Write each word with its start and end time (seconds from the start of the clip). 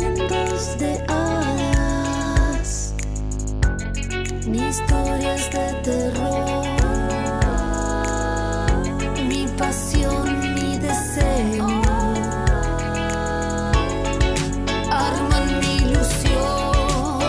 Ni 0.00 0.06
cuentos 0.28 0.78
de 0.78 1.04
hadas, 1.08 2.94
ni 4.46 4.58
historias 4.68 5.50
de 5.50 5.74
terror. 5.84 6.64
Mi 9.28 9.46
pasión, 9.58 10.54
mi 10.54 10.78
deseo. 10.78 11.66
Arman 14.90 15.60
mi 15.60 15.76
ilusión. 15.76 17.20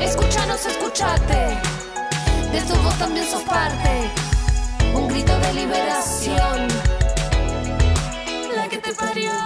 Escúchanos, 0.00 0.64
escúchate. 0.64 1.58
De 2.52 2.58
esto 2.58 2.74
vos 2.82 2.98
también 2.98 3.26
sos 3.26 3.42
parte. 3.42 4.10
Un 4.94 5.08
grito 5.08 5.38
de 5.40 5.52
liberación. 5.52 6.68
La 8.56 8.66
que 8.66 8.78
te 8.78 8.94
parió. 8.94 9.45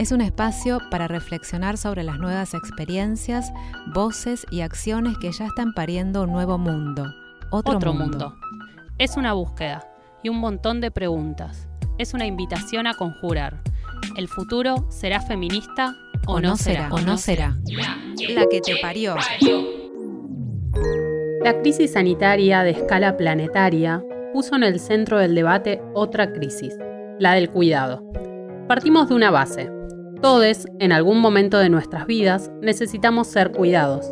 Es 0.00 0.12
un 0.12 0.22
espacio 0.22 0.80
para 0.90 1.08
reflexionar 1.08 1.76
sobre 1.76 2.04
las 2.04 2.18
nuevas 2.18 2.54
experiencias, 2.54 3.52
voces 3.94 4.46
y 4.50 4.62
acciones 4.62 5.18
que 5.18 5.30
ya 5.30 5.44
están 5.44 5.74
pariendo 5.74 6.22
un 6.22 6.32
nuevo 6.32 6.56
mundo. 6.56 7.04
Otro, 7.50 7.92
mundo. 7.92 8.34
Es 8.96 9.18
una 9.18 9.34
búsqueda 9.34 9.86
y 10.22 10.30
un 10.30 10.38
montón 10.38 10.80
de 10.80 10.90
preguntas. 10.90 11.68
Es 11.98 12.14
una 12.14 12.24
invitación 12.24 12.86
a 12.86 12.94
conjurar. 12.94 13.60
¿El 14.16 14.26
futuro 14.28 14.86
será 14.88 15.20
feminista 15.20 15.94
o, 16.26 16.40
no 16.40 16.56
será? 16.56 16.88
O 16.90 17.00
no 17.00 17.18
será. 17.18 17.58
La 18.30 18.46
que 18.46 18.62
te 18.62 18.76
parió. 18.80 19.16
La 21.44 21.60
crisis 21.60 21.92
sanitaria 21.92 22.62
de 22.62 22.70
escala 22.70 23.18
planetaria 23.18 24.02
puso 24.32 24.56
en 24.56 24.62
el 24.62 24.80
centro 24.80 25.18
del 25.18 25.34
debate 25.34 25.82
otra 25.92 26.32
crisis, 26.32 26.74
la 27.18 27.34
del 27.34 27.50
cuidado. 27.50 28.02
Partimos 28.66 29.06
de 29.10 29.14
una 29.14 29.30
base. 29.30 29.79
Todos, 30.22 30.66
en 30.78 30.92
algún 30.92 31.18
momento 31.18 31.58
de 31.58 31.70
nuestras 31.70 32.06
vidas, 32.06 32.50
necesitamos 32.60 33.26
ser 33.26 33.52
cuidados. 33.52 34.06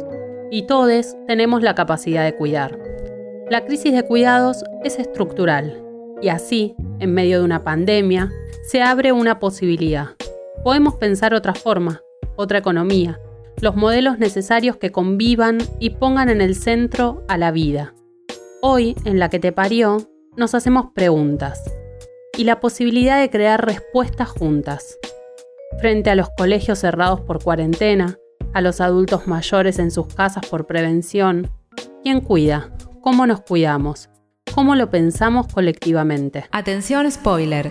Y 0.50 0.62
todos 0.62 1.14
tenemos 1.26 1.62
la 1.62 1.74
capacidad 1.74 2.24
de 2.24 2.34
cuidar. 2.34 2.78
La 3.50 3.66
crisis 3.66 3.92
de 3.92 4.02
cuidados 4.04 4.64
es 4.84 4.98
estructural. 4.98 5.84
Y 6.22 6.30
así, 6.30 6.74
en 6.98 7.12
medio 7.12 7.41
de 7.41 7.44
una 7.44 7.62
pandemia, 7.62 8.32
se 8.66 8.80
abre 8.80 9.12
una 9.12 9.38
posibilidad. 9.38 10.16
Podemos 10.64 10.94
pensar 10.94 11.34
otra 11.34 11.52
forma, 11.52 12.00
otra 12.36 12.58
economía, 12.58 13.20
los 13.60 13.76
modelos 13.76 14.18
necesarios 14.18 14.78
que 14.78 14.91
convivan 14.91 15.58
y 15.78 15.91
pongan 15.91 16.30
en 16.30 16.41
el 16.41 16.54
centro 16.54 17.22
a 17.28 17.36
la 17.36 17.50
vida. 17.50 17.92
Hoy, 18.62 18.97
en 19.04 19.18
la 19.18 19.28
que 19.28 19.41
te 19.41 19.52
parió, 19.52 19.98
nos 20.38 20.54
hacemos 20.54 20.86
preguntas 20.94 21.62
y 22.38 22.44
la 22.44 22.60
posibilidad 22.60 23.20
de 23.20 23.28
crear 23.28 23.66
respuestas 23.66 24.28
juntas. 24.28 24.98
Frente 25.76 26.10
a 26.10 26.16
los 26.16 26.30
colegios 26.30 26.80
cerrados 26.80 27.20
por 27.20 27.42
cuarentena, 27.42 28.16
a 28.52 28.60
los 28.60 28.80
adultos 28.80 29.28
mayores 29.28 29.78
en 29.78 29.92
sus 29.92 30.12
casas 30.12 30.44
por 30.46 30.66
prevención, 30.66 31.50
¿quién 32.02 32.20
cuida? 32.20 32.72
¿Cómo 33.00 33.26
nos 33.26 33.42
cuidamos? 33.42 34.08
¿Cómo 34.54 34.74
lo 34.74 34.90
pensamos 34.90 35.46
colectivamente? 35.46 36.46
Atención 36.50 37.08
spoiler. 37.10 37.70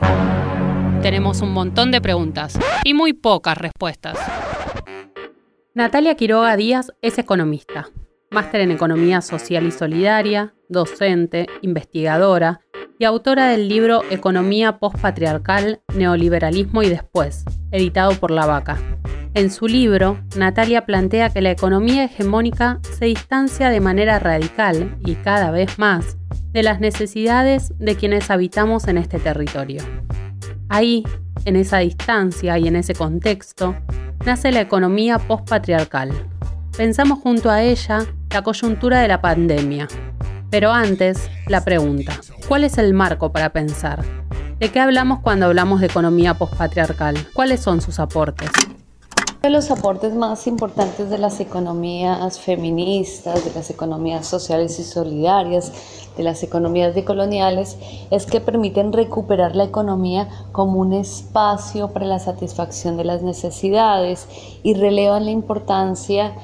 Tenemos 1.02 1.42
un 1.42 1.52
montón 1.52 1.92
de 1.92 2.00
preguntas 2.00 2.58
y 2.86 2.94
muy 2.94 3.12
pocas 3.12 3.58
respuestas. 3.58 4.18
Natalia 5.74 6.16
Quiroga 6.16 6.56
Díaz 6.56 6.94
es 7.02 7.18
economista, 7.18 7.90
máster 8.30 8.62
en 8.62 8.72
Economía 8.72 9.22
Social 9.22 9.66
y 9.66 9.72
Solidaria, 9.72 10.54
docente, 10.70 11.48
investigadora 11.62 12.62
y 13.00 13.06
autora 13.06 13.50
del 13.50 13.70
libro 13.70 14.02
Economía 14.10 14.80
Postpatriarcal, 14.80 15.82
Neoliberalismo 15.96 16.84
y 16.84 16.90
Después, 16.90 17.46
editado 17.72 18.14
por 18.14 18.32
La 18.32 18.46
Vaca. 18.46 18.78
En 19.34 19.52
su 19.52 19.68
libro, 19.68 20.18
Natalia 20.36 20.86
plantea 20.86 21.30
que 21.30 21.42
la 21.42 21.52
economía 21.52 22.06
hegemónica 22.06 22.80
se 22.82 23.06
distancia 23.06 23.70
de 23.70 23.80
manera 23.80 24.18
radical 24.20 24.98
y 25.06 25.16
cada 25.16 25.52
vez 25.52 25.78
más 25.78 26.18
de 26.52 26.64
las 26.64 26.80
necesidades 26.80 27.72
de 27.78 27.96
quienes 27.96 28.32
habitamos 28.32 28.88
en 28.88 28.98
este 28.98 29.20
territorio. 29.20 29.84
Ahí, 30.70 31.04
en 31.46 31.56
esa 31.56 31.78
distancia 31.78 32.58
y 32.58 32.68
en 32.68 32.76
ese 32.76 32.96
contexto, 32.96 33.76
nace 34.26 34.52
la 34.52 34.62
economía 34.62 35.20
postpatriarcal. 35.20 36.12
Pensamos 36.78 37.18
junto 37.24 37.50
a 37.50 37.64
ella 37.64 38.06
la 38.30 38.44
coyuntura 38.44 39.00
de 39.00 39.08
la 39.08 39.20
pandemia. 39.20 39.88
Pero 40.52 40.72
antes, 40.72 41.28
la 41.48 41.66
pregunta, 41.66 42.20
¿cuál 42.48 42.64
es 42.66 42.78
el 42.78 42.94
marco 42.94 43.32
para 43.32 43.50
pensar? 43.50 44.06
¿De 44.60 44.70
qué 44.70 44.80
hablamos 44.80 45.22
cuando 45.22 45.48
hablamos 45.48 45.80
de 45.82 45.88
economía 45.88 46.36
postpatriarcal? 46.36 47.18
¿Cuáles 47.34 47.62
son 47.62 47.82
sus 47.82 48.00
aportes? 48.00 48.52
Uno 48.60 49.42
de 49.42 49.50
los 49.50 49.72
aportes 49.72 50.14
más 50.14 50.46
importantes 50.46 51.10
de 51.10 51.18
las 51.18 51.40
economías 51.40 52.40
feministas, 52.40 53.44
de 53.44 53.52
las 53.56 53.72
economías 53.72 54.28
sociales 54.28 54.78
y 54.78 54.84
solidarias, 54.84 55.74
de 56.16 56.22
las 56.22 56.44
economías 56.44 56.94
decoloniales, 56.94 57.76
es 58.12 58.28
que 58.28 58.40
permiten 58.40 58.94
recuperar 58.94 59.56
la 59.56 59.64
economía 59.64 60.28
como 60.52 60.80
un 60.80 60.94
espacio 60.94 61.88
para 61.88 62.06
la 62.06 62.20
satisfacción 62.20 62.98
de 62.98 63.04
las 63.04 63.24
necesidades 63.24 64.28
y 64.62 64.76
relevan 64.76 65.26
la 65.26 65.32
importancia 65.32 66.36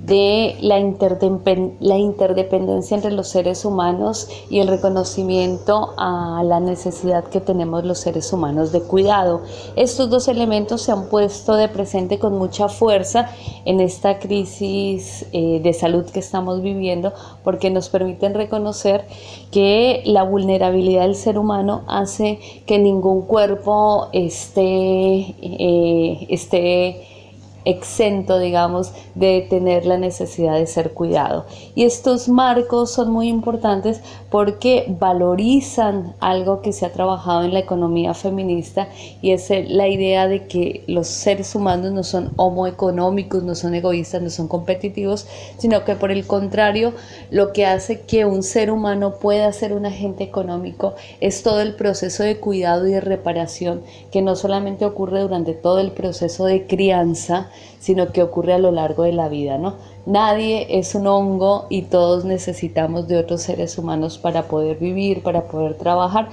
de 0.00 0.56
la, 0.60 0.78
interdependencia 0.78 2.94
entre 2.94 3.12
los 3.12 3.28
seres 3.28 3.66
humanos 3.66 4.28
y 4.48 4.60
el 4.60 4.68
reconocimiento 4.68 5.92
a 5.98 6.42
la 6.42 6.58
necesidad 6.58 7.24
que 7.24 7.40
tenemos 7.40 7.84
los 7.84 7.98
seres 7.98 8.32
humanos 8.32 8.72
de 8.72 8.80
cuidado. 8.80 9.42
Estos 9.76 10.08
dos 10.08 10.28
elementos 10.28 10.82
se 10.82 10.92
han 10.92 11.10
puesto 11.10 11.54
de 11.54 11.68
presente 11.68 12.18
con 12.18 12.38
mucha 12.38 12.68
fuerza 12.68 13.30
en 13.66 13.80
esta 13.80 14.18
crisis 14.18 15.26
eh, 15.32 15.60
de 15.62 15.72
salud 15.74 16.06
que 16.06 16.20
estamos 16.20 16.62
viviendo 16.62 17.12
porque 17.44 17.68
nos 17.68 17.90
permiten 17.90 18.32
reconocer 18.32 19.04
que 19.50 20.02
la 20.06 20.22
vulnerabilidad 20.22 21.02
del 21.02 21.14
ser 21.14 21.38
humano 21.38 21.82
hace 21.86 22.38
que 22.64 22.78
ningún 22.78 23.22
cuerpo 23.22 24.08
esté, 24.12 25.34
eh, 25.42 26.26
esté 26.30 27.19
exento, 27.64 28.38
digamos, 28.38 28.92
de 29.14 29.46
tener 29.48 29.86
la 29.86 29.98
necesidad 29.98 30.54
de 30.54 30.66
ser 30.66 30.92
cuidado. 30.92 31.46
Y 31.74 31.84
estos 31.84 32.28
marcos 32.28 32.90
son 32.90 33.10
muy 33.10 33.28
importantes 33.28 34.00
porque 34.30 34.86
valorizan 34.98 36.14
algo 36.20 36.62
que 36.62 36.72
se 36.72 36.86
ha 36.86 36.92
trabajado 36.92 37.44
en 37.44 37.52
la 37.52 37.60
economía 37.60 38.14
feminista 38.14 38.88
y 39.20 39.32
es 39.32 39.50
la 39.68 39.88
idea 39.88 40.28
de 40.28 40.46
que 40.46 40.84
los 40.86 41.08
seres 41.08 41.54
humanos 41.54 41.92
no 41.92 42.04
son 42.04 42.30
homoeconómicos, 42.36 43.42
no 43.42 43.54
son 43.54 43.74
egoístas, 43.74 44.22
no 44.22 44.30
son 44.30 44.48
competitivos, 44.48 45.26
sino 45.58 45.84
que 45.84 45.96
por 45.96 46.10
el 46.10 46.26
contrario, 46.26 46.94
lo 47.30 47.52
que 47.52 47.66
hace 47.66 48.02
que 48.02 48.24
un 48.24 48.42
ser 48.42 48.70
humano 48.70 49.14
pueda 49.20 49.52
ser 49.52 49.72
un 49.72 49.86
agente 49.86 50.24
económico 50.24 50.94
es 51.20 51.42
todo 51.42 51.60
el 51.60 51.74
proceso 51.74 52.22
de 52.22 52.38
cuidado 52.38 52.86
y 52.86 52.92
de 52.92 53.00
reparación 53.00 53.82
que 54.10 54.22
no 54.22 54.36
solamente 54.36 54.84
ocurre 54.84 55.20
durante 55.20 55.52
todo 55.54 55.80
el 55.80 55.92
proceso 55.92 56.44
de 56.44 56.66
crianza, 56.66 57.49
sino 57.78 58.12
que 58.12 58.22
ocurre 58.22 58.54
a 58.54 58.58
lo 58.58 58.70
largo 58.70 59.04
de 59.04 59.12
la 59.12 59.28
vida, 59.28 59.58
¿no? 59.58 59.74
Nadie 60.06 60.78
es 60.78 60.94
un 60.94 61.06
hongo 61.06 61.66
y 61.68 61.82
todos 61.82 62.24
necesitamos 62.24 63.08
de 63.08 63.18
otros 63.18 63.42
seres 63.42 63.78
humanos 63.78 64.18
para 64.18 64.44
poder 64.44 64.78
vivir, 64.78 65.22
para 65.22 65.44
poder 65.44 65.74
trabajar, 65.74 66.28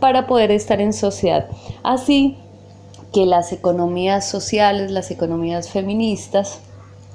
para 0.00 0.26
poder 0.26 0.50
estar 0.50 0.80
en 0.80 0.92
sociedad. 0.92 1.46
Así 1.82 2.36
que 3.12 3.26
las 3.26 3.52
economías 3.52 4.28
sociales, 4.28 4.90
las 4.90 5.10
economías 5.10 5.68
feministas, 5.68 6.60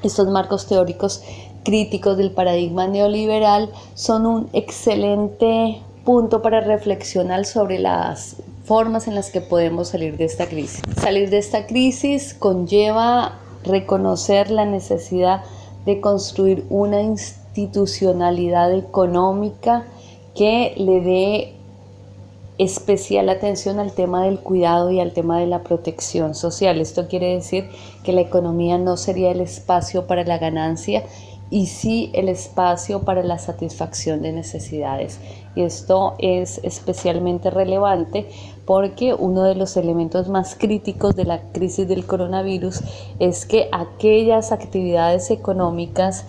estos 0.03 0.27
marcos 0.27 0.67
teóricos 0.67 1.23
críticos 1.63 2.17
del 2.17 2.31
paradigma 2.31 2.87
neoliberal 2.87 3.69
son 3.95 4.25
un 4.25 4.49
excelente 4.53 5.81
punto 6.05 6.41
para 6.41 6.61
reflexionar 6.61 7.45
sobre 7.45 7.79
las 7.79 8.37
formas 8.63 9.07
en 9.07 9.15
las 9.15 9.31
que 9.31 9.41
podemos 9.41 9.89
salir 9.89 10.15
de 10.17 10.25
esta 10.25 10.47
crisis. 10.47 10.81
Salir 11.01 11.29
de 11.29 11.37
esta 11.37 11.65
crisis 11.65 12.33
conlleva 12.33 13.39
reconocer 13.63 14.51
la 14.51 14.65
necesidad 14.65 15.43
de 15.85 16.01
construir 16.01 16.65
una 16.69 17.01
institucionalidad 17.01 18.73
económica 18.73 19.85
que 20.35 20.73
le 20.77 21.01
dé 21.01 21.53
especial 22.57 23.29
atención 23.29 23.79
al 23.79 23.93
tema 23.93 24.25
del 24.25 24.39
cuidado 24.39 24.91
y 24.91 24.99
al 24.99 25.13
tema 25.13 25.39
de 25.39 25.47
la 25.47 25.63
protección 25.63 26.35
social. 26.35 26.81
Esto 26.81 27.07
quiere 27.07 27.33
decir 27.33 27.69
que 28.03 28.13
la 28.13 28.21
economía 28.21 28.77
no 28.77 28.97
sería 28.97 29.31
el 29.31 29.41
espacio 29.41 30.07
para 30.07 30.23
la 30.23 30.37
ganancia 30.37 31.03
y 31.49 31.67
sí 31.67 32.11
el 32.13 32.29
espacio 32.29 33.03
para 33.03 33.23
la 33.23 33.37
satisfacción 33.37 34.21
de 34.21 34.33
necesidades. 34.33 35.19
Y 35.55 35.61
esto 35.61 36.15
es 36.19 36.59
especialmente 36.63 37.49
relevante 37.49 38.27
porque 38.67 39.13
uno 39.13 39.43
de 39.43 39.55
los 39.55 39.77
elementos 39.77 40.27
más 40.27 40.55
críticos 40.55 41.15
de 41.15 41.23
la 41.23 41.39
crisis 41.53 41.87
del 41.87 42.05
coronavirus 42.05 42.81
es 43.17 43.45
que 43.45 43.69
aquellas 43.71 44.51
actividades 44.51 45.31
económicas 45.31 46.25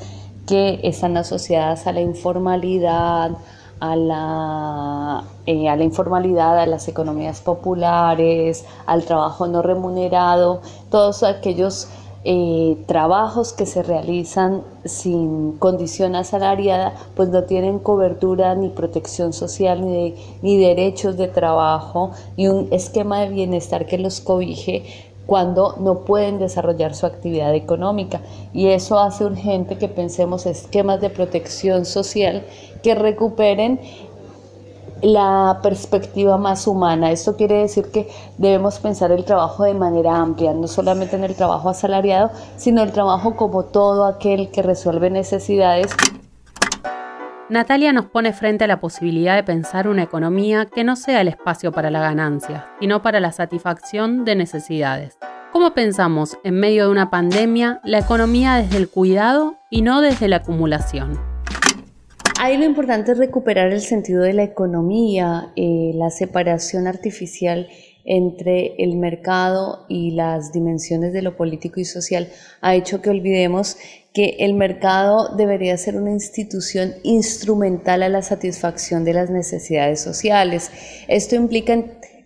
que 0.47 0.79
están 0.85 1.17
asociadas 1.17 1.89
a 1.89 1.93
la 1.93 2.01
informalidad, 2.01 3.33
a 3.81 3.97
la, 3.97 5.25
eh, 5.47 5.69
a 5.69 5.75
la 5.75 5.83
informalidad, 5.83 6.61
a 6.61 6.67
las 6.67 6.87
economías 6.87 7.41
populares, 7.41 8.65
al 8.87 9.05
trabajo 9.05 9.49
no 9.49 9.61
remunerado, 9.61 10.63
todos 10.93 11.25
aquellos 11.25 11.89
eh, 12.25 12.77
trabajos 12.87 13.53
que 13.53 13.65
se 13.65 13.83
realizan 13.83 14.63
sin 14.85 15.53
condición 15.53 16.17
asalariada, 16.17 16.95
pues 17.15 17.29
no 17.29 17.45
tienen 17.45 17.79
cobertura 17.79 18.55
ni 18.55 18.69
protección 18.69 19.33
social, 19.33 19.87
ni, 19.87 20.15
ni 20.43 20.59
derechos 20.59 21.17
de 21.17 21.29
trabajo, 21.29 22.11
ni 22.37 22.49
un 22.49 22.69
esquema 22.73 23.21
de 23.21 23.29
bienestar 23.29 23.87
que 23.87 23.99
los 23.99 24.21
cobije 24.21 25.09
cuando 25.29 25.77
no 25.79 26.07
pueden 26.07 26.39
desarrollar 26.39 26.95
su 26.95 27.05
actividad 27.05 27.55
económica. 27.55 28.23
Y 28.55 28.69
eso 28.69 28.99
hace 28.99 29.27
urgente 29.27 29.77
que 29.77 29.87
pensemos 29.87 30.47
esquemas 30.47 31.03
de 31.03 31.11
protección 31.11 31.85
social 31.85 32.45
que 32.83 32.95
recuperen 32.95 33.79
la 35.03 35.61
perspectiva 35.63 36.37
más 36.37 36.67
humana. 36.67 37.11
Esto 37.11 37.37
quiere 37.37 37.57
decir 37.57 37.91
que 37.91 38.09
debemos 38.37 38.79
pensar 38.79 39.13
el 39.13 39.25
trabajo 39.25 39.65
de 39.65 39.75
manera 39.75 40.17
amplia, 40.17 40.53
no 40.55 40.67
solamente 40.69 41.17
en 41.17 41.25
el 41.25 41.35
trabajo 41.35 41.69
asalariado, 41.69 42.31
sino 42.57 42.83
el 42.83 42.93
trabajo 42.93 43.37
como 43.37 43.65
todo 43.65 44.05
aquel 44.05 44.51
que 44.51 44.63
resuelve 44.63 45.11
necesidades. 45.11 45.95
Natalia 47.49 47.95
nos 47.95 48.07
pone 48.07 48.35
frente 48.35 48.65
a 48.65 48.67
la 48.67 48.79
posibilidad 48.79 49.35
de 49.35 49.43
pensar 49.43 49.89
una 49.89 50.03
economía 50.03 50.67
que 50.67 50.85
no 50.85 50.97
sea 50.97 51.23
el 51.23 51.29
espacio 51.29 51.73
para 51.73 51.91
la 51.91 52.01
ganancia, 52.01 52.67
sino 52.79 53.01
para 53.01 53.21
la 53.21 53.33
satisfacción 53.33 54.27
de 54.27 54.37
necesidades. 54.37 55.17
¿Cómo 55.51 55.73
pensamos 55.73 56.37
en 56.45 56.61
medio 56.61 56.85
de 56.85 56.91
una 56.91 57.09
pandemia 57.09 57.81
la 57.85 58.01
economía 58.01 58.57
desde 58.57 58.77
el 58.77 58.91
cuidado 58.91 59.57
y 59.71 59.81
no 59.81 60.03
desde 60.03 60.29
la 60.29 60.37
acumulación? 60.37 61.28
Ahí 62.41 62.57
lo 62.57 62.65
importante 62.65 63.11
es 63.11 63.19
recuperar 63.19 63.73
el 63.73 63.81
sentido 63.81 64.23
de 64.23 64.33
la 64.33 64.45
economía, 64.45 65.53
eh, 65.57 65.91
la 65.95 66.09
separación 66.11 66.87
artificial 66.87 67.69
entre 68.05 68.77
el 68.79 68.97
mercado 68.97 69.85
y 69.89 70.13
las 70.13 70.53
dimensiones 70.53 71.13
de 71.13 71.21
lo 71.21 71.37
político 71.37 71.81
y 71.81 71.85
social 71.85 72.29
ha 72.61 72.77
hecho 72.77 73.03
que 73.03 73.11
olvidemos 73.11 73.77
que 74.15 74.37
el 74.39 74.55
mercado 74.55 75.35
debería 75.37 75.77
ser 75.77 75.97
una 75.97 76.13
institución 76.13 76.95
instrumental 77.03 78.05
a 78.05 78.09
la 78.09 78.23
satisfacción 78.23 79.05
de 79.05 79.15
las 79.15 79.31
necesidades 79.31 80.01
sociales. 80.01 80.71
Esto 81.09 81.35
implica 81.35 81.73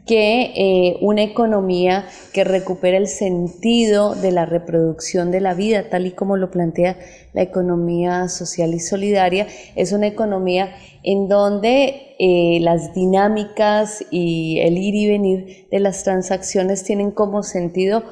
que 0.06 0.52
eh, 0.56 0.96
una 1.00 1.22
economía 1.22 2.06
que 2.32 2.42
recupera 2.42 2.96
el 2.96 3.06
sentido 3.06 4.14
de 4.16 4.32
la 4.32 4.46
reproducción 4.46 5.30
de 5.30 5.40
la 5.40 5.54
vida, 5.54 5.88
tal 5.90 6.06
y 6.06 6.10
como 6.10 6.36
lo 6.36 6.50
plantea 6.50 6.98
la 7.32 7.42
economía 7.42 8.28
social 8.28 8.74
y 8.74 8.80
solidaria, 8.80 9.46
es 9.76 9.92
una 9.92 10.08
economía 10.08 10.74
en 11.04 11.28
donde 11.28 12.14
eh, 12.18 12.58
las 12.60 12.94
dinámicas 12.94 14.04
y 14.10 14.58
el 14.60 14.76
ir 14.76 14.94
y 14.94 15.06
venir 15.06 15.66
de 15.70 15.80
las 15.80 16.02
transacciones 16.02 16.82
tienen 16.82 17.12
como 17.12 17.42
sentido 17.42 18.02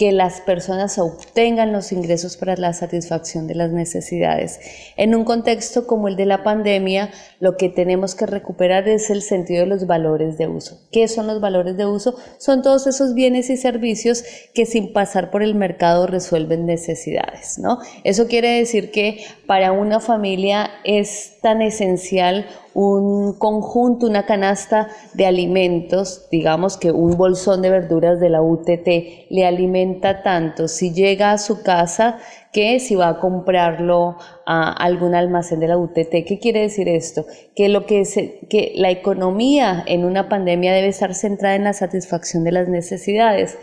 que 0.00 0.12
las 0.12 0.40
personas 0.40 0.98
obtengan 0.98 1.72
los 1.72 1.92
ingresos 1.92 2.38
para 2.38 2.56
la 2.56 2.72
satisfacción 2.72 3.46
de 3.46 3.54
las 3.54 3.70
necesidades. 3.70 4.58
En 4.96 5.14
un 5.14 5.24
contexto 5.24 5.86
como 5.86 6.08
el 6.08 6.16
de 6.16 6.24
la 6.24 6.42
pandemia, 6.42 7.10
lo 7.38 7.58
que 7.58 7.68
tenemos 7.68 8.14
que 8.14 8.24
recuperar 8.24 8.88
es 8.88 9.10
el 9.10 9.20
sentido 9.20 9.60
de 9.60 9.66
los 9.66 9.86
valores 9.86 10.38
de 10.38 10.48
uso. 10.48 10.80
¿Qué 10.90 11.06
son 11.06 11.26
los 11.26 11.42
valores 11.42 11.76
de 11.76 11.84
uso? 11.84 12.16
Son 12.38 12.62
todos 12.62 12.86
esos 12.86 13.12
bienes 13.12 13.50
y 13.50 13.58
servicios 13.58 14.24
que 14.54 14.64
sin 14.64 14.94
pasar 14.94 15.30
por 15.30 15.42
el 15.42 15.54
mercado 15.54 16.06
resuelven 16.06 16.64
necesidades, 16.64 17.58
¿no? 17.58 17.78
Eso 18.02 18.26
quiere 18.26 18.52
decir 18.52 18.92
que 18.92 19.22
para 19.46 19.72
una 19.72 20.00
familia 20.00 20.70
es 20.82 21.34
tan 21.40 21.62
esencial 21.62 22.46
un 22.74 23.38
conjunto, 23.38 24.06
una 24.06 24.26
canasta 24.26 24.88
de 25.14 25.26
alimentos, 25.26 26.28
digamos 26.30 26.76
que 26.76 26.92
un 26.92 27.16
bolsón 27.16 27.62
de 27.62 27.70
verduras 27.70 28.20
de 28.20 28.28
la 28.28 28.42
UTT 28.42 28.86
le 29.30 29.46
alimenta 29.46 30.22
tanto 30.22 30.68
si 30.68 30.92
llega 30.92 31.32
a 31.32 31.38
su 31.38 31.62
casa 31.62 32.18
que 32.52 32.80
si 32.80 32.94
va 32.94 33.08
a 33.08 33.18
comprarlo 33.20 34.16
a 34.46 34.72
algún 34.72 35.14
almacén 35.14 35.60
de 35.60 35.68
la 35.68 35.78
UTT. 35.78 36.24
¿Qué 36.26 36.38
quiere 36.40 36.60
decir 36.60 36.88
esto? 36.88 37.24
Que, 37.54 37.68
lo 37.68 37.86
que, 37.86 38.02
que 38.48 38.72
la 38.76 38.90
economía 38.90 39.84
en 39.86 40.04
una 40.04 40.28
pandemia 40.28 40.72
debe 40.72 40.88
estar 40.88 41.14
centrada 41.14 41.54
en 41.54 41.64
la 41.64 41.72
satisfacción 41.72 42.44
de 42.44 42.52
las 42.52 42.68
necesidades. 42.68 43.56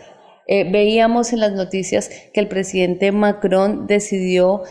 Eh, 0.46 0.70
veíamos 0.70 1.34
en 1.34 1.40
las 1.40 1.52
noticias 1.52 2.10
que 2.32 2.40
el 2.40 2.48
presidente 2.48 3.12
Macron 3.12 3.86
decidió 3.86 4.62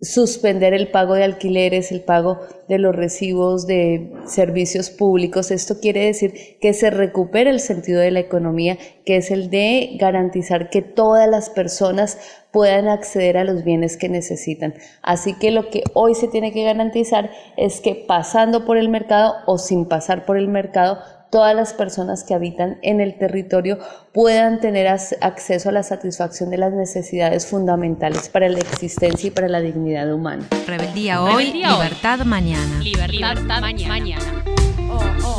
suspender 0.00 0.74
el 0.74 0.90
pago 0.90 1.14
de 1.14 1.24
alquileres, 1.24 1.90
el 1.90 2.02
pago 2.02 2.40
de 2.68 2.78
los 2.78 2.94
recibos 2.94 3.66
de 3.66 4.12
servicios 4.26 4.90
públicos. 4.90 5.50
Esto 5.50 5.80
quiere 5.80 6.04
decir 6.04 6.58
que 6.60 6.74
se 6.74 6.90
recupera 6.90 7.48
el 7.48 7.60
sentido 7.60 8.00
de 8.00 8.10
la 8.10 8.20
economía, 8.20 8.76
que 9.06 9.16
es 9.16 9.30
el 9.30 9.48
de 9.48 9.96
garantizar 9.98 10.68
que 10.68 10.82
todas 10.82 11.28
las 11.28 11.48
personas 11.48 12.18
puedan 12.52 12.88
acceder 12.88 13.38
a 13.38 13.44
los 13.44 13.64
bienes 13.64 13.96
que 13.96 14.10
necesitan. 14.10 14.74
Así 15.02 15.34
que 15.38 15.50
lo 15.50 15.70
que 15.70 15.82
hoy 15.94 16.14
se 16.14 16.28
tiene 16.28 16.52
que 16.52 16.64
garantizar 16.64 17.30
es 17.56 17.80
que 17.80 17.94
pasando 17.94 18.66
por 18.66 18.76
el 18.76 18.90
mercado 18.90 19.34
o 19.46 19.56
sin 19.56 19.86
pasar 19.86 20.26
por 20.26 20.36
el 20.36 20.48
mercado, 20.48 20.98
todas 21.36 21.54
las 21.54 21.74
personas 21.74 22.24
que 22.24 22.32
habitan 22.32 22.78
en 22.80 22.98
el 23.02 23.18
territorio 23.18 23.78
puedan 24.14 24.58
tener 24.58 24.86
acceso 24.86 25.68
a 25.68 25.72
la 25.72 25.82
satisfacción 25.82 26.48
de 26.48 26.56
las 26.56 26.72
necesidades 26.72 27.46
fundamentales 27.46 28.30
para 28.30 28.48
la 28.48 28.58
existencia 28.58 29.28
y 29.28 29.30
para 29.30 29.46
la 29.46 29.60
dignidad 29.60 30.10
humana. 30.10 30.46
Rebeldía 30.66 31.22
hoy, 31.22 31.52
libertad 31.52 32.20
mañana. 32.20 32.80
Libertad, 32.80 33.36
mañana. 33.60 34.44
Oh, 34.90 35.02
oh. 35.26 35.35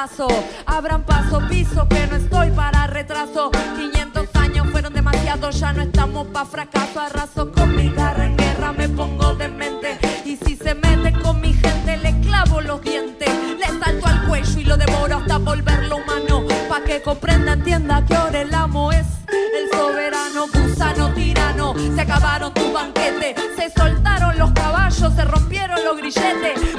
Zarpazo. 0.00 0.28
Abran 0.66 1.02
paso, 1.02 1.40
piso, 1.48 1.86
que 1.88 2.06
no 2.06 2.16
estoy 2.16 2.50
para 2.50 2.86
retraso. 2.86 3.50
500 3.50 4.28
años 4.34 4.66
fueron 4.70 4.92
demasiados, 4.92 5.58
ya 5.58 5.72
no 5.72 5.82
estamos 5.82 6.26
pa' 6.28 6.44
fracaso. 6.44 7.00
Arraso 7.00 7.52
con 7.52 7.74
mi 7.76 7.90
garra 7.90 8.26
en 8.26 8.36
guerra, 8.36 8.72
me 8.72 8.88
pongo 8.88 9.34
de 9.34 9.48
mente. 9.48 9.98
Y 10.24 10.36
si 10.36 10.56
se 10.56 10.74
mete 10.74 11.12
con 11.20 11.40
mi 11.40 11.52
gente, 11.52 11.96
le 11.98 12.18
clavo 12.20 12.60
los 12.60 12.80
dientes. 12.82 13.28
Le 13.58 13.66
salto 13.66 14.06
al 14.06 14.26
cuello 14.26 14.60
y 14.60 14.64
lo 14.64 14.76
devoro 14.76 15.16
hasta 15.16 15.38
volverlo 15.38 15.96
humano. 15.96 16.44
Pa' 16.68 16.82
que 16.82 17.02
comprenda, 17.02 17.52
entienda 17.52 18.04
que 18.06 18.14
ahora 18.14 18.40
el 18.40 18.54
amo 18.54 18.92
es 18.92 19.06
el 19.28 19.78
soberano, 19.78 20.46
gusano, 20.52 21.12
tirano. 21.14 21.74
Se 21.94 22.00
acabaron 22.00 22.54
tu 22.54 22.72
banquete, 22.72 23.34
se 23.56 23.70
soltaron 23.70 24.38
los 24.38 24.52
caballos, 24.52 25.12
se 25.14 25.24
rompieron 25.24 25.78
los 25.84 25.96
grilletes. 25.96 26.70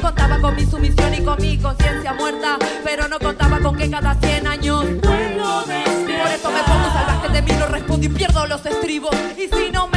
Sumisión 0.82 1.14
y 1.14 1.24
con 1.24 1.42
mi 1.42 1.58
conciencia 1.58 2.14
muerta, 2.14 2.58
pero 2.84 3.08
no 3.08 3.20
contaba 3.20 3.60
con 3.60 3.78
que 3.78 3.90
cada 3.90 4.16
100 4.16 4.48
años. 4.48 4.84
Por 5.02 5.14
eso 5.14 6.52
me 6.52 6.64
pongo 6.64 6.94
salvaje 6.94 7.30
de 7.30 7.42
mí, 7.44 7.52
no 7.60 7.68
respondo 7.68 8.06
y 8.08 8.10
pierdo 8.10 8.48
los 8.48 8.66
estribos. 8.66 9.16
Y 9.38 9.48
si 9.48 9.72
no 9.72 9.88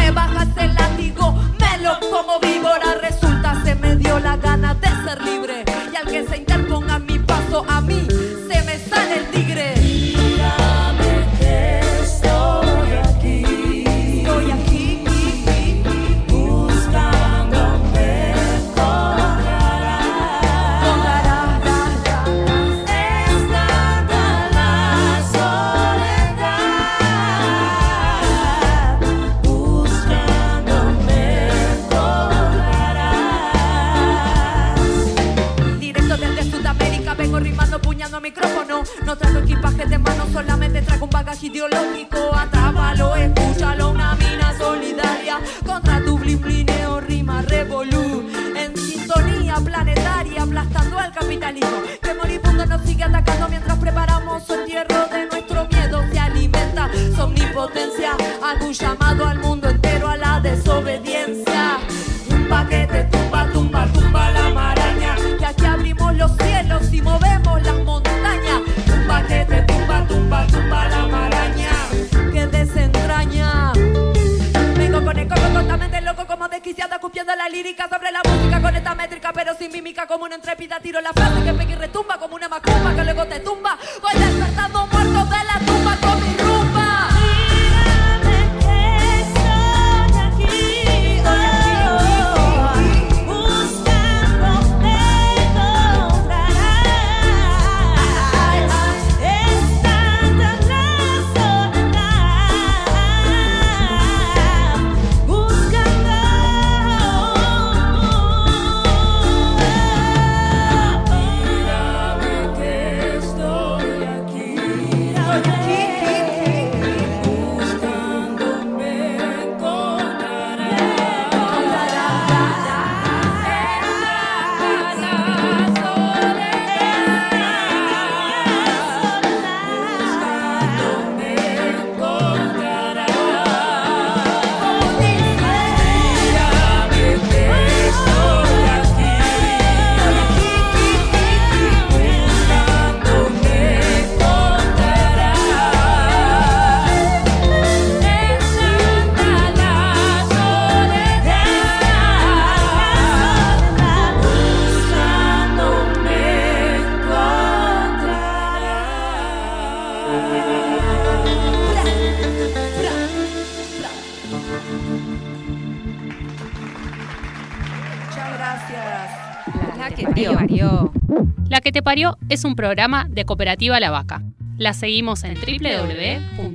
es 172.28 172.44
un 172.44 172.56
programa 172.56 173.06
de 173.08 173.24
Cooperativa 173.24 173.78
La 173.78 173.92
Vaca. 173.92 174.20
La 174.58 174.72
seguimos 174.72 175.22
en 175.22 175.34
www.lavaca.org. 175.34 176.54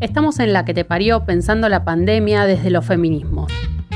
Estamos 0.00 0.38
en 0.38 0.52
La 0.52 0.66
que 0.66 0.74
te 0.74 0.84
parió 0.84 1.24
pensando 1.24 1.70
la 1.70 1.82
pandemia 1.82 2.44
desde 2.44 2.68
los 2.68 2.84
feminismos. 2.84 3.50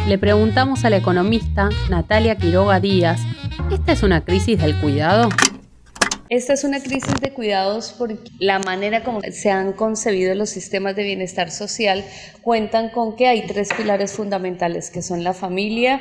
Le 0.08 0.16
preguntamos 0.16 0.86
a 0.86 0.90
la 0.90 0.96
economista 0.96 1.68
Natalia 1.90 2.36
Quiroga 2.36 2.80
Díaz, 2.80 3.20
¿esta 3.70 3.92
es 3.92 4.02
una 4.02 4.22
crisis 4.22 4.58
del 4.58 4.74
cuidado? 4.76 5.28
Esta 6.30 6.52
es 6.52 6.62
una 6.62 6.80
crisis 6.80 7.20
de 7.20 7.32
cuidados 7.32 7.92
porque 7.98 8.30
la 8.38 8.60
manera 8.60 9.02
como 9.02 9.20
se 9.32 9.50
han 9.50 9.72
concebido 9.72 10.32
los 10.36 10.48
sistemas 10.48 10.94
de 10.94 11.02
bienestar 11.02 11.50
social 11.50 12.04
cuentan 12.40 12.90
con 12.90 13.16
que 13.16 13.26
hay 13.26 13.48
tres 13.48 13.70
pilares 13.76 14.12
fundamentales 14.12 14.90
que 14.90 15.02
son 15.02 15.24
la 15.24 15.34
familia, 15.34 16.00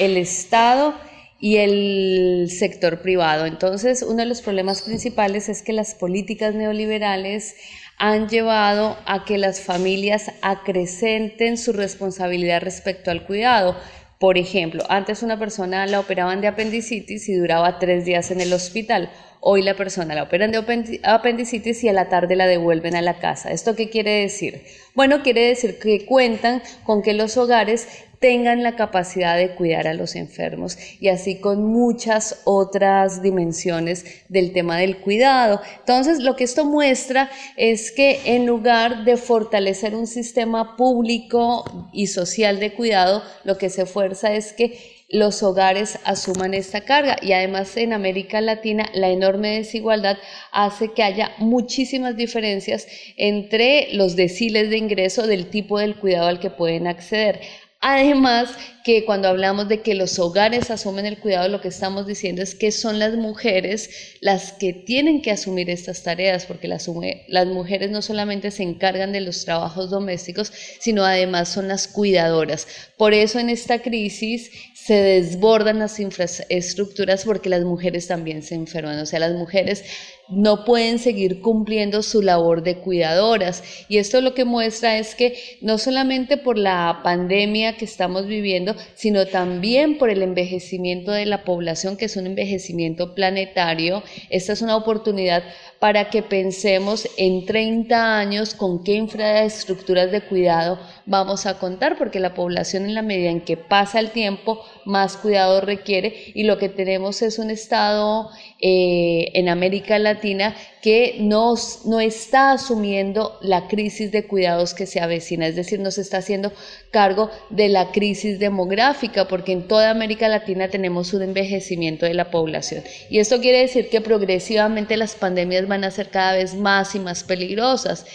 el 0.00 0.16
Estado 0.16 0.96
y 1.38 1.58
el 1.58 2.48
sector 2.50 3.02
privado. 3.02 3.46
Entonces, 3.46 4.02
uno 4.02 4.16
de 4.16 4.26
los 4.26 4.42
problemas 4.42 4.82
principales 4.82 5.48
es 5.48 5.62
que 5.62 5.72
las 5.72 5.94
políticas 5.94 6.56
neoliberales 6.56 7.54
han 7.98 8.28
llevado 8.28 8.96
a 9.06 9.24
que 9.24 9.38
las 9.38 9.60
familias 9.60 10.32
acrecenten 10.42 11.56
su 11.56 11.72
responsabilidad 11.72 12.62
respecto 12.62 13.12
al 13.12 13.24
cuidado. 13.24 13.76
Por 14.18 14.38
ejemplo, 14.38 14.82
antes 14.88 15.22
una 15.22 15.38
persona 15.38 15.86
la 15.86 16.00
operaban 16.00 16.40
de 16.40 16.48
apendicitis 16.48 17.28
y 17.28 17.34
duraba 17.34 17.78
tres 17.78 18.04
días 18.04 18.32
en 18.32 18.40
el 18.40 18.52
hospital. 18.52 19.12
Hoy 19.50 19.62
la 19.62 19.76
persona 19.76 20.14
la 20.14 20.24
operan 20.24 20.52
de 20.52 21.00
apendicitis 21.04 21.82
y 21.82 21.88
a 21.88 21.94
la 21.94 22.10
tarde 22.10 22.36
la 22.36 22.46
devuelven 22.46 22.94
a 22.94 23.00
la 23.00 23.18
casa. 23.18 23.50
¿Esto 23.50 23.74
qué 23.74 23.88
quiere 23.88 24.20
decir? 24.20 24.62
Bueno, 24.94 25.22
quiere 25.22 25.46
decir 25.46 25.78
que 25.78 26.04
cuentan 26.04 26.62
con 26.84 27.00
que 27.00 27.14
los 27.14 27.38
hogares 27.38 27.88
tengan 28.18 28.62
la 28.62 28.76
capacidad 28.76 29.38
de 29.38 29.54
cuidar 29.54 29.86
a 29.86 29.94
los 29.94 30.16
enfermos 30.16 30.76
y 31.00 31.08
así 31.08 31.40
con 31.40 31.64
muchas 31.64 32.42
otras 32.44 33.22
dimensiones 33.22 34.04
del 34.28 34.52
tema 34.52 34.76
del 34.76 34.98
cuidado. 34.98 35.62
Entonces, 35.78 36.18
lo 36.18 36.36
que 36.36 36.44
esto 36.44 36.66
muestra 36.66 37.30
es 37.56 37.90
que 37.90 38.20
en 38.26 38.44
lugar 38.44 39.06
de 39.06 39.16
fortalecer 39.16 39.94
un 39.94 40.06
sistema 40.06 40.76
público 40.76 41.88
y 41.94 42.08
social 42.08 42.60
de 42.60 42.74
cuidado, 42.74 43.22
lo 43.44 43.56
que 43.56 43.70
se 43.70 43.86
fuerza 43.86 44.34
es 44.34 44.52
que 44.52 44.97
los 45.08 45.42
hogares 45.42 45.98
asuman 46.04 46.52
esta 46.52 46.82
carga 46.82 47.16
y 47.22 47.32
además 47.32 47.76
en 47.78 47.94
América 47.94 48.40
Latina 48.42 48.90
la 48.92 49.08
enorme 49.08 49.56
desigualdad 49.56 50.18
hace 50.52 50.92
que 50.92 51.02
haya 51.02 51.32
muchísimas 51.38 52.16
diferencias 52.16 52.86
entre 53.16 53.88
los 53.92 54.16
deciles 54.16 54.68
de 54.68 54.76
ingreso 54.76 55.26
del 55.26 55.48
tipo 55.48 55.78
del 55.78 55.96
cuidado 55.96 56.28
al 56.28 56.40
que 56.40 56.50
pueden 56.50 56.86
acceder. 56.86 57.40
Además, 57.80 58.50
que 58.88 59.04
cuando 59.04 59.28
hablamos 59.28 59.68
de 59.68 59.82
que 59.82 59.94
los 59.94 60.18
hogares 60.18 60.70
asumen 60.70 61.06
el 61.06 61.18
cuidado, 61.18 61.48
lo 61.48 61.60
que 61.60 61.68
estamos 61.68 62.08
diciendo 62.08 62.42
es 62.42 62.56
que 62.56 62.72
son 62.72 62.98
las 62.98 63.14
mujeres 63.14 64.16
las 64.20 64.50
que 64.50 64.72
tienen 64.72 65.22
que 65.22 65.30
asumir 65.30 65.70
estas 65.70 66.02
tareas, 66.02 66.44
porque 66.44 66.66
las, 66.66 66.90
las 67.28 67.46
mujeres 67.46 67.90
no 67.90 68.02
solamente 68.02 68.50
se 68.50 68.64
encargan 68.64 69.12
de 69.12 69.20
los 69.20 69.44
trabajos 69.44 69.90
domésticos, 69.90 70.52
sino 70.80 71.04
además 71.04 71.50
son 71.50 71.68
las 71.68 71.86
cuidadoras. 71.86 72.66
Por 72.96 73.14
eso 73.14 73.38
en 73.38 73.48
esta 73.48 73.80
crisis 73.80 74.50
se 74.88 75.02
desbordan 75.02 75.80
las 75.80 76.00
infraestructuras 76.00 77.26
porque 77.26 77.50
las 77.50 77.62
mujeres 77.62 78.06
también 78.06 78.42
se 78.42 78.54
enferman, 78.54 78.98
o 78.98 79.04
sea, 79.04 79.20
las 79.20 79.34
mujeres 79.34 79.84
no 80.30 80.64
pueden 80.64 80.98
seguir 80.98 81.42
cumpliendo 81.42 82.02
su 82.02 82.22
labor 82.22 82.62
de 82.62 82.78
cuidadoras. 82.78 83.62
Y 83.88 83.98
esto 83.98 84.22
lo 84.22 84.32
que 84.32 84.46
muestra 84.46 84.96
es 84.96 85.14
que 85.14 85.38
no 85.60 85.76
solamente 85.76 86.38
por 86.38 86.56
la 86.56 87.00
pandemia 87.02 87.76
que 87.76 87.84
estamos 87.84 88.26
viviendo, 88.26 88.74
sino 88.94 89.26
también 89.26 89.98
por 89.98 90.08
el 90.08 90.22
envejecimiento 90.22 91.12
de 91.12 91.26
la 91.26 91.44
población, 91.44 91.98
que 91.98 92.06
es 92.06 92.16
un 92.16 92.26
envejecimiento 92.26 93.14
planetario, 93.14 94.02
esta 94.30 94.54
es 94.54 94.62
una 94.62 94.76
oportunidad 94.76 95.42
para 95.78 96.10
que 96.10 96.22
pensemos 96.22 97.08
en 97.16 97.46
30 97.46 98.18
años 98.18 98.54
con 98.54 98.82
qué 98.82 98.94
infraestructuras 98.94 100.10
de 100.10 100.22
cuidado 100.22 100.78
vamos 101.06 101.46
a 101.46 101.58
contar, 101.58 101.96
porque 101.96 102.20
la 102.20 102.34
población 102.34 102.84
en 102.84 102.94
la 102.94 103.02
medida 103.02 103.30
en 103.30 103.40
que 103.40 103.56
pasa 103.56 104.00
el 104.00 104.10
tiempo, 104.10 104.62
más 104.88 105.18
cuidado 105.18 105.60
requiere 105.60 106.32
y 106.34 106.44
lo 106.44 106.56
que 106.56 106.70
tenemos 106.70 107.20
es 107.20 107.38
un 107.38 107.50
estado 107.50 108.30
eh, 108.58 109.30
en 109.34 109.50
América 109.50 109.98
Latina 109.98 110.56
que 110.80 111.16
no 111.20 111.54
está 112.00 112.52
asumiendo 112.52 113.38
la 113.42 113.68
crisis 113.68 114.10
de 114.10 114.26
cuidados 114.26 114.72
que 114.72 114.86
se 114.86 115.00
avecina, 115.00 115.46
es 115.46 115.56
decir, 115.56 115.78
no 115.78 115.90
se 115.90 116.00
está 116.00 116.18
haciendo 116.18 116.52
cargo 116.90 117.30
de 117.50 117.68
la 117.68 117.92
crisis 117.92 118.38
demográfica, 118.38 119.28
porque 119.28 119.52
en 119.52 119.68
toda 119.68 119.90
América 119.90 120.26
Latina 120.28 120.68
tenemos 120.68 121.12
un 121.12 121.22
envejecimiento 121.22 122.06
de 122.06 122.14
la 122.14 122.30
población. 122.30 122.82
Y 123.10 123.18
esto 123.18 123.40
quiere 123.40 123.60
decir 123.60 123.90
que 123.90 124.00
progresivamente 124.00 124.96
las 124.96 125.16
pandemias 125.16 125.68
van 125.68 125.84
a 125.84 125.90
ser 125.90 126.08
cada 126.08 126.32
vez 126.32 126.54
más 126.54 126.94
y 126.94 127.00
más 127.00 127.24
peligrosas. 127.24 128.06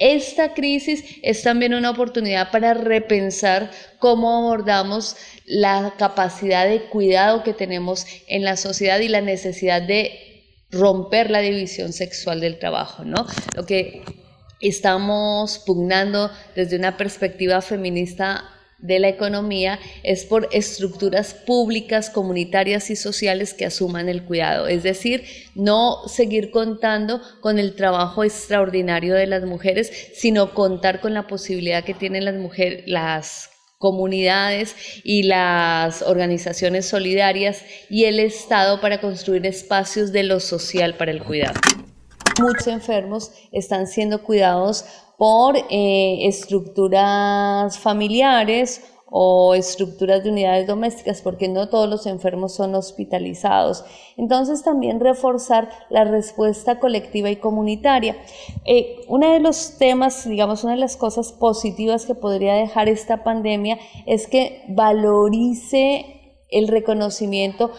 Esta 0.00 0.54
crisis 0.54 1.04
es 1.22 1.42
también 1.42 1.74
una 1.74 1.90
oportunidad 1.90 2.50
para 2.50 2.72
repensar 2.72 3.70
cómo 3.98 4.38
abordamos 4.38 5.14
la 5.44 5.94
capacidad 5.98 6.66
de 6.66 6.84
cuidado 6.84 7.42
que 7.42 7.52
tenemos 7.52 8.06
en 8.26 8.42
la 8.42 8.56
sociedad 8.56 8.98
y 9.00 9.08
la 9.08 9.20
necesidad 9.20 9.82
de 9.82 10.18
romper 10.70 11.30
la 11.30 11.40
división 11.40 11.92
sexual 11.92 12.40
del 12.40 12.58
trabajo, 12.58 13.04
¿no? 13.04 13.26
Lo 13.54 13.66
que 13.66 14.02
estamos 14.60 15.58
pugnando 15.66 16.30
desde 16.56 16.76
una 16.76 16.96
perspectiva 16.96 17.60
feminista 17.60 18.44
de 18.82 18.98
la 18.98 19.08
economía 19.08 19.78
es 20.02 20.24
por 20.24 20.48
estructuras 20.52 21.34
públicas, 21.34 22.10
comunitarias 22.10 22.90
y 22.90 22.96
sociales 22.96 23.54
que 23.54 23.66
asuman 23.66 24.08
el 24.08 24.24
cuidado. 24.24 24.66
Es 24.66 24.82
decir, 24.82 25.24
no 25.54 26.08
seguir 26.08 26.50
contando 26.50 27.20
con 27.40 27.58
el 27.58 27.74
trabajo 27.74 28.24
extraordinario 28.24 29.14
de 29.14 29.26
las 29.26 29.44
mujeres, 29.44 29.92
sino 30.14 30.54
contar 30.54 31.00
con 31.00 31.14
la 31.14 31.26
posibilidad 31.26 31.84
que 31.84 31.94
tienen 31.94 32.24
las 32.24 32.36
mujeres, 32.36 32.84
las 32.86 33.50
comunidades 33.78 34.76
y 35.04 35.22
las 35.22 36.02
organizaciones 36.02 36.86
solidarias 36.86 37.64
y 37.88 38.04
el 38.04 38.20
Estado 38.20 38.80
para 38.80 39.00
construir 39.00 39.46
espacios 39.46 40.12
de 40.12 40.22
lo 40.22 40.38
social 40.38 40.96
para 40.96 41.12
el 41.12 41.22
cuidado. 41.22 41.54
Muchos 42.38 42.66
enfermos 42.68 43.32
están 43.52 43.86
siendo 43.86 44.22
cuidados 44.22 44.84
por 45.20 45.54
eh, 45.68 46.26
estructuras 46.26 47.78
familiares 47.78 48.82
o 49.04 49.54
estructuras 49.54 50.24
de 50.24 50.30
unidades 50.30 50.66
domésticas, 50.66 51.20
porque 51.20 51.46
no 51.46 51.68
todos 51.68 51.90
los 51.90 52.06
enfermos 52.06 52.54
son 52.54 52.74
hospitalizados. 52.74 53.84
Entonces 54.16 54.62
también 54.62 54.98
reforzar 54.98 55.68
la 55.90 56.04
respuesta 56.04 56.80
colectiva 56.80 57.28
y 57.28 57.36
comunitaria. 57.36 58.16
Eh, 58.64 59.02
uno 59.08 59.30
de 59.30 59.40
los 59.40 59.76
temas, 59.76 60.26
digamos, 60.26 60.64
una 60.64 60.72
de 60.72 60.80
las 60.80 60.96
cosas 60.96 61.32
positivas 61.32 62.06
que 62.06 62.14
podría 62.14 62.54
dejar 62.54 62.88
esta 62.88 63.22
pandemia 63.22 63.78
es 64.06 64.26
que 64.26 64.64
valorice 64.68 66.46
el 66.48 66.66
reconocimiento 66.66 67.72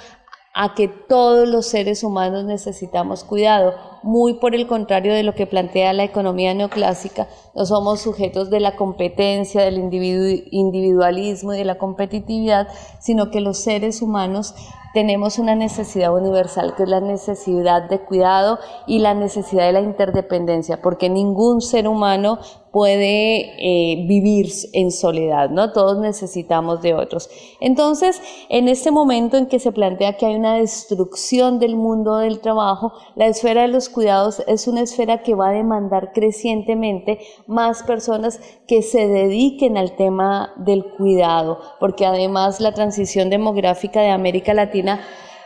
a 0.53 0.73
que 0.75 0.87
todos 0.87 1.47
los 1.47 1.67
seres 1.67 2.03
humanos 2.03 2.43
necesitamos 2.43 3.23
cuidado. 3.23 3.73
Muy 4.03 4.33
por 4.35 4.55
el 4.55 4.67
contrario 4.67 5.13
de 5.13 5.23
lo 5.23 5.33
que 5.35 5.47
plantea 5.47 5.93
la 5.93 6.03
economía 6.03 6.53
neoclásica, 6.53 7.27
no 7.55 7.65
somos 7.65 8.01
sujetos 8.01 8.49
de 8.49 8.59
la 8.59 8.75
competencia, 8.75 9.63
del 9.63 9.77
individualismo 9.77 11.53
y 11.53 11.57
de 11.57 11.65
la 11.65 11.77
competitividad, 11.77 12.67
sino 12.99 13.29
que 13.29 13.41
los 13.41 13.59
seres 13.59 14.01
humanos 14.01 14.55
tenemos 14.93 15.39
una 15.39 15.55
necesidad 15.55 16.13
universal, 16.13 16.75
que 16.75 16.83
es 16.83 16.89
la 16.89 16.99
necesidad 16.99 17.87
de 17.89 17.99
cuidado 17.99 18.59
y 18.87 18.99
la 18.99 19.13
necesidad 19.13 19.65
de 19.65 19.73
la 19.73 19.81
interdependencia, 19.81 20.81
porque 20.81 21.09
ningún 21.09 21.61
ser 21.61 21.87
humano 21.87 22.39
puede 22.71 23.51
eh, 23.57 24.05
vivir 24.07 24.47
en 24.73 24.91
soledad, 24.91 25.49
¿no? 25.49 25.73
Todos 25.73 25.99
necesitamos 25.99 26.81
de 26.81 26.93
otros. 26.93 27.29
Entonces, 27.59 28.21
en 28.49 28.69
este 28.69 28.91
momento 28.91 29.37
en 29.37 29.47
que 29.47 29.59
se 29.59 29.71
plantea 29.71 30.17
que 30.17 30.25
hay 30.25 30.35
una 30.35 30.55
destrucción 30.55 31.59
del 31.59 31.75
mundo 31.75 32.17
del 32.17 32.39
trabajo, 32.39 32.93
la 33.15 33.27
esfera 33.27 33.63
de 33.63 33.67
los 33.67 33.89
cuidados 33.89 34.41
es 34.47 34.67
una 34.67 34.81
esfera 34.81 35.21
que 35.21 35.35
va 35.35 35.49
a 35.49 35.53
demandar 35.53 36.13
crecientemente 36.13 37.19
más 37.45 37.83
personas 37.83 38.39
que 38.67 38.81
se 38.81 39.07
dediquen 39.07 39.77
al 39.77 39.95
tema 39.95 40.53
del 40.57 40.85
cuidado, 40.85 41.59
porque 41.79 42.05
además 42.05 42.61
la 42.61 42.73
transición 42.73 43.29
demográfica 43.29 44.01
de 44.01 44.09
América 44.09 44.53
Latina 44.53 45.01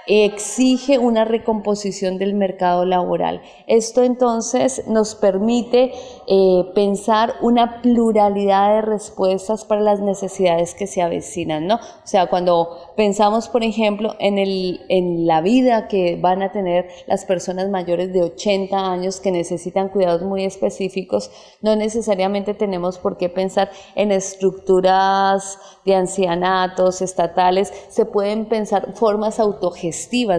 exige 0.07 0.99
una 0.99 1.25
recomposición 1.25 2.17
del 2.17 2.35
mercado 2.35 2.85
laboral. 2.85 3.41
Esto 3.67 4.03
entonces 4.03 4.83
nos 4.87 5.15
permite 5.15 5.93
eh, 6.27 6.65
pensar 6.73 7.35
una 7.41 7.81
pluralidad 7.81 8.75
de 8.75 8.81
respuestas 8.81 9.65
para 9.65 9.81
las 9.81 9.99
necesidades 9.99 10.75
que 10.75 10.87
se 10.87 11.01
avecinan, 11.01 11.67
¿no? 11.67 11.75
O 11.75 12.07
sea, 12.07 12.27
cuando 12.27 12.93
pensamos, 12.95 13.49
por 13.49 13.63
ejemplo, 13.63 14.15
en, 14.19 14.37
el, 14.37 14.81
en 14.89 15.25
la 15.25 15.41
vida 15.41 15.87
que 15.87 16.17
van 16.19 16.41
a 16.41 16.51
tener 16.51 16.87
las 17.07 17.25
personas 17.25 17.69
mayores 17.69 18.13
de 18.13 18.23
80 18.23 18.77
años 18.77 19.19
que 19.19 19.31
necesitan 19.31 19.89
cuidados 19.89 20.21
muy 20.21 20.45
específicos, 20.45 21.31
no 21.61 21.75
necesariamente 21.75 22.53
tenemos 22.53 22.97
por 22.97 23.17
qué 23.17 23.29
pensar 23.29 23.69
en 23.95 24.11
estructuras 24.11 25.57
de 25.85 25.95
ancianatos 25.95 27.01
estatales, 27.01 27.71
se 27.89 28.05
pueden 28.05 28.45
pensar 28.45 28.93
formas 28.95 29.39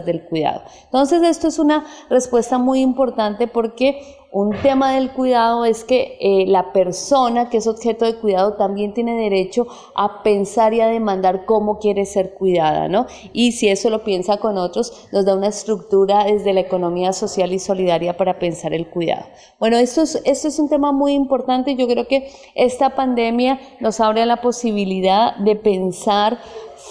del 0.05 0.23
cuidado. 0.29 0.63
Entonces, 0.85 1.23
esto 1.23 1.49
es 1.49 1.59
una 1.59 1.85
respuesta 2.11 2.59
muy 2.59 2.81
importante 2.81 3.47
porque 3.47 4.17
un 4.39 4.55
tema 4.61 4.93
del 4.93 5.13
cuidado 5.13 5.65
es 5.65 5.85
que 5.85 6.19
eh, 6.21 6.45
la 6.47 6.73
persona 6.75 7.49
que 7.49 7.57
es 7.57 7.67
objeto 7.67 8.05
de 8.05 8.17
cuidado 8.17 8.55
también 8.55 8.93
tiene 8.93 9.17
derecho 9.17 9.67
a 9.95 10.23
pensar 10.23 10.75
y 10.75 10.83
a 10.83 10.89
demandar 10.89 11.47
cómo 11.47 11.79
quiere 11.79 12.05
ser 12.05 12.35
cuidada, 12.35 12.87
¿no? 12.87 13.07
Y 13.33 13.53
si 13.53 13.69
eso 13.69 13.89
lo 13.89 14.05
piensa 14.05 14.37
con 14.37 14.59
otros, 14.59 15.09
nos 15.11 15.25
da 15.25 15.35
una 15.35 15.47
estructura 15.47 16.25
desde 16.25 16.53
la 16.53 16.61
economía 16.61 17.15
social 17.15 17.53
y 17.55 17.59
solidaria 17.59 18.19
para 18.19 18.39
pensar 18.39 18.75
el 18.75 18.89
cuidado. 18.89 19.25
Bueno, 19.59 19.79
esto 19.79 20.03
es, 20.03 20.21
esto 20.27 20.49
es 20.49 20.59
un 20.59 20.69
tema 20.69 20.93
muy 20.93 21.15
importante. 21.15 21.75
Yo 21.75 21.87
creo 21.87 22.07
que 22.07 22.29
esta 22.55 22.95
pandemia 22.95 23.59
nos 23.81 24.01
abre 24.01 24.27
la 24.27 24.43
posibilidad 24.43 25.37
de 25.37 25.57
pensar 25.57 26.39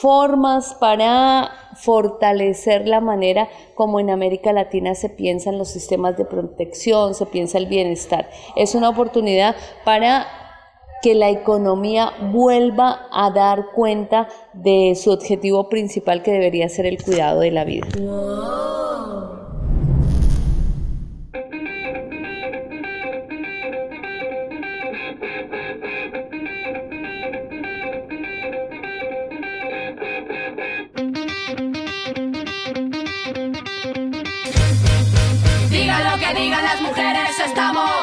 formas 0.01 0.75
para 0.79 1.51
fortalecer 1.75 2.87
la 2.87 3.01
manera 3.01 3.49
como 3.75 3.99
en 3.99 4.09
América 4.09 4.53
Latina 4.53 4.95
se 4.95 5.09
piensan 5.09 5.57
los 5.57 5.69
sistemas 5.69 6.17
de 6.17 6.25
protección, 6.25 7.15
se 7.15 7.25
piensa 7.25 7.57
el 7.57 7.67
bienestar. 7.67 8.29
Es 8.55 8.75
una 8.75 8.89
oportunidad 8.89 9.55
para 9.83 10.27
que 11.01 11.13
la 11.13 11.29
economía 11.29 12.13
vuelva 12.31 13.07
a 13.11 13.29
dar 13.31 13.67
cuenta 13.75 14.27
de 14.53 14.95
su 14.95 15.11
objetivo 15.11 15.69
principal 15.69 16.23
que 16.23 16.31
debería 16.31 16.67
ser 16.69 16.85
el 16.85 17.01
cuidado 17.03 17.41
de 17.41 17.51
la 17.51 17.63
vida. 17.63 17.85
estamos. 37.45 37.94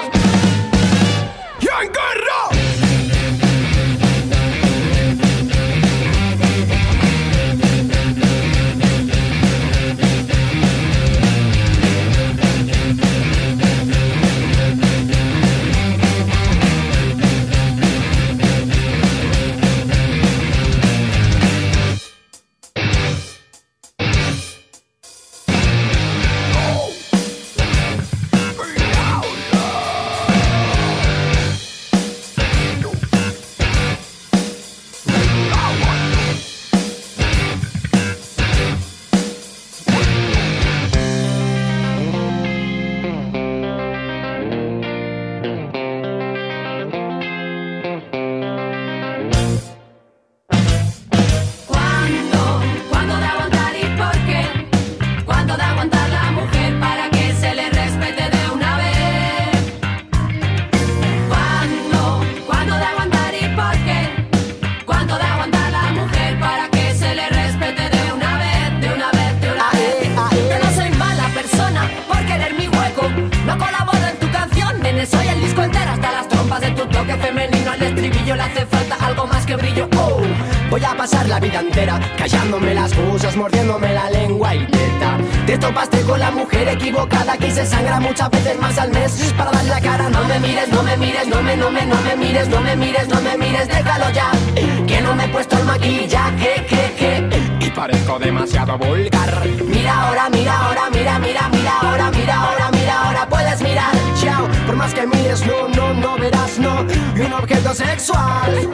demasiado 98.42 98.76
vulgar. 98.78 99.46
Mira 99.66 100.02
ahora, 100.02 100.28
mira 100.30 100.58
ahora, 100.58 100.90
mira, 100.90 101.18
mira, 101.18 101.48
mira 101.48 101.78
ahora, 101.80 102.10
mira 102.10 102.34
ahora, 102.34 102.70
mira 102.72 103.02
ahora, 103.02 103.28
puedes 103.28 103.62
mirar. 103.62 103.94
Chao, 104.20 104.48
por 104.66 104.74
más 104.74 104.92
que 104.92 105.06
mires, 105.06 105.46
no, 105.46 105.68
no, 105.68 105.94
no 105.94 106.16
verás, 106.16 106.58
no, 106.58 106.84
y 107.14 107.20
un 107.20 107.32
objeto 107.32 107.72
sexual. 107.72 108.68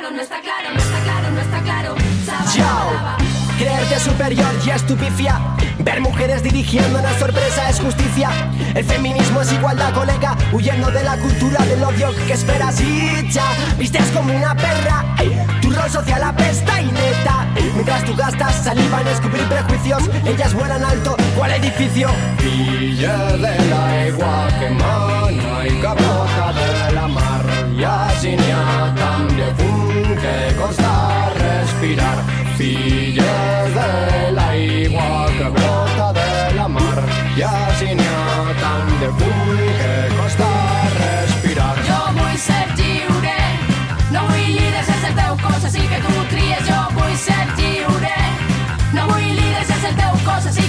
claro, 0.00 0.14
no 0.14 0.22
está 0.22 0.40
claro, 0.40 0.70
no 0.72 0.78
está 0.80 1.00
claro, 1.00 1.30
no 1.30 1.40
está 1.40 1.60
claro. 1.60 1.94
Saba, 2.24 2.44
Yo, 2.54 2.62
saba. 2.62 3.16
creerte 3.58 4.00
superior 4.00 4.46
ya 4.64 4.74
es 4.76 4.86
tu 4.86 4.96
pifia. 4.96 5.40
Ver 5.80 6.00
mujeres 6.00 6.42
dirigiendo 6.42 6.98
una 6.98 7.18
sorpresa 7.18 7.68
es 7.68 7.80
justicia. 7.80 8.30
El 8.74 8.84
feminismo 8.84 9.40
es 9.40 9.52
igualdad, 9.52 9.92
colega, 9.94 10.36
huyendo 10.52 10.90
de 10.90 11.02
la 11.02 11.16
cultura 11.18 11.64
del 11.64 11.82
odio 11.82 12.10
que 12.26 12.32
esperas 12.32 12.80
y 12.80 13.28
ya. 13.30 13.44
Vistes 13.78 14.06
como 14.10 14.34
una 14.34 14.54
perra, 14.54 15.04
tu 15.60 15.70
rol 15.70 15.90
social 15.90 16.22
apesta 16.22 16.80
y 16.80 16.86
neta. 16.86 17.46
Mientras 17.74 18.04
tú 18.04 18.14
gastas 18.16 18.64
saliva 18.64 19.00
en 19.00 19.06
descubrir 19.06 19.44
prejuicios, 19.48 20.02
ellas 20.26 20.52
vuelan 20.54 20.84
alto, 20.84 21.16
¿cuál 21.36 21.52
edificio? 21.52 22.10
Villa 22.38 23.16
de 23.36 23.68
la 23.68 24.06
igual 24.08 24.58
que 24.58 24.70
mana 24.70 25.66
y 25.66 25.80
capoca 25.80 26.52
de 26.52 26.92
la 26.92 27.08
mar, 27.08 27.44
ya 27.76 28.10
sin 28.20 28.36
ya, 28.38 28.94
que 30.20 30.54
costa 30.56 31.32
respirar, 31.34 32.18
filles 32.56 33.74
de 33.78 34.30
l'aigua 34.32 35.26
que 35.38 35.48
brota 35.56 36.12
de 36.18 36.54
la 36.56 36.68
mar. 36.68 37.02
Ja 37.38 37.50
així 37.66 37.94
n'hi 37.94 38.08
ha 38.14 38.54
tant 38.62 38.90
de 39.02 39.10
fluid 39.20 39.74
que 39.82 39.94
costa 40.18 40.48
respirar. 40.96 41.74
Jo 41.90 42.00
vull 42.18 42.38
ser 42.46 42.64
lliure, 42.80 43.36
no 44.14 44.24
vull 44.30 44.48
líder 44.56 44.84
sense 44.90 45.12
el 45.12 45.16
teu 45.20 45.36
cos, 45.44 45.68
així 45.70 45.86
que 45.92 46.00
tu 46.06 46.24
tries. 46.34 46.64
Jo 46.70 46.80
vull 46.98 47.16
ser 47.26 47.44
lliure, 47.60 48.16
no 48.96 49.06
vull 49.12 49.28
líder 49.40 49.64
sense 49.70 49.92
el 49.92 50.00
teu 50.02 50.18
cos, 50.26 50.50
així 50.52 50.67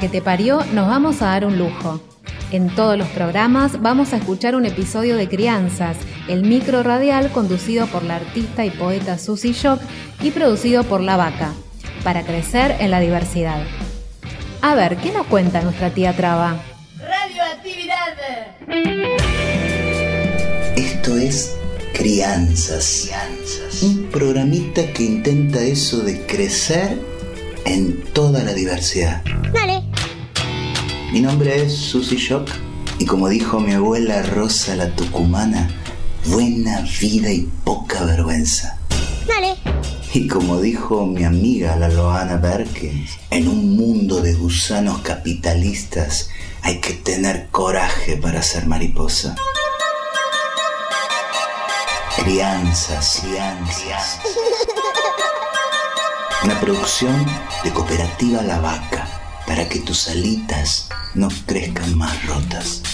que 0.00 0.08
te 0.08 0.22
parió 0.22 0.64
nos 0.72 0.88
vamos 0.88 1.20
a 1.20 1.26
dar 1.26 1.44
un 1.44 1.58
lujo. 1.58 2.00
En 2.50 2.74
todos 2.74 2.96
los 2.96 3.06
programas 3.08 3.80
vamos 3.80 4.12
a 4.12 4.16
escuchar 4.16 4.56
un 4.56 4.64
episodio 4.64 5.16
de 5.16 5.28
Crianzas, 5.28 5.98
el 6.26 6.42
micro 6.42 6.82
radial 6.82 7.30
conducido 7.30 7.86
por 7.86 8.02
la 8.02 8.16
artista 8.16 8.64
y 8.64 8.70
poeta 8.70 9.18
Susie 9.18 9.52
Shock 9.52 9.80
y 10.22 10.30
producido 10.30 10.82
por 10.84 11.02
La 11.02 11.16
Vaca, 11.16 11.52
para 12.02 12.22
crecer 12.24 12.76
en 12.80 12.90
la 12.90 12.98
diversidad. 12.98 13.62
A 14.62 14.74
ver, 14.74 14.96
¿qué 14.96 15.12
nos 15.12 15.26
cuenta 15.26 15.60
nuestra 15.62 15.90
tía 15.90 16.16
Traba? 16.16 16.56
Radioactividad. 16.98 18.16
Esto 20.76 21.16
es 21.16 21.56
Crianzas. 21.94 23.10
Un 23.82 24.08
programita 24.10 24.92
que 24.92 25.02
intenta 25.04 25.60
eso 25.60 26.00
de 26.00 26.24
crecer 26.26 26.98
en 27.64 28.02
toda 28.12 28.42
la 28.42 28.52
diversidad. 28.54 29.22
Dale. 29.52 29.89
Mi 31.12 31.18
nombre 31.18 31.64
es 31.64 31.76
Susy 31.76 32.14
Shock 32.14 32.48
y 33.00 33.04
como 33.04 33.28
dijo 33.28 33.58
mi 33.58 33.72
abuela 33.72 34.22
Rosa 34.22 34.76
la 34.76 34.94
Tucumana, 34.94 35.68
buena 36.26 36.86
vida 37.00 37.32
y 37.32 37.48
poca 37.64 38.04
vergüenza. 38.04 38.78
Dale. 39.26 39.56
Y 40.14 40.28
como 40.28 40.60
dijo 40.60 41.04
mi 41.06 41.24
amiga 41.24 41.74
la 41.74 41.88
Loana 41.88 42.40
Perkins, 42.40 43.18
en 43.30 43.48
un 43.48 43.74
mundo 43.74 44.20
de 44.20 44.34
gusanos 44.34 45.00
capitalistas 45.00 46.30
hay 46.62 46.80
que 46.80 46.92
tener 46.92 47.48
coraje 47.50 48.16
para 48.16 48.40
ser 48.40 48.66
mariposa. 48.66 49.34
Crianzas, 52.22 53.20
crianzas. 53.20 54.20
Una 56.44 56.60
producción 56.60 57.26
de 57.64 57.72
Cooperativa 57.72 58.42
La 58.42 58.60
Vaca 58.60 59.09
para 59.50 59.68
que 59.68 59.80
tus 59.80 60.06
alitas 60.06 60.88
no 61.12 61.26
crezcan 61.44 61.98
más 61.98 62.24
rotas. 62.24 62.89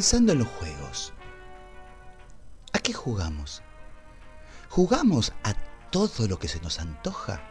Pensando 0.00 0.32
en 0.32 0.38
los 0.38 0.48
juegos, 0.48 1.12
¿a 2.72 2.78
qué 2.78 2.94
jugamos? 2.94 3.62
¿Jugamos 4.70 5.34
a 5.44 5.52
todo 5.90 6.26
lo 6.26 6.38
que 6.38 6.48
se 6.48 6.58
nos 6.62 6.80
antoja? 6.80 7.42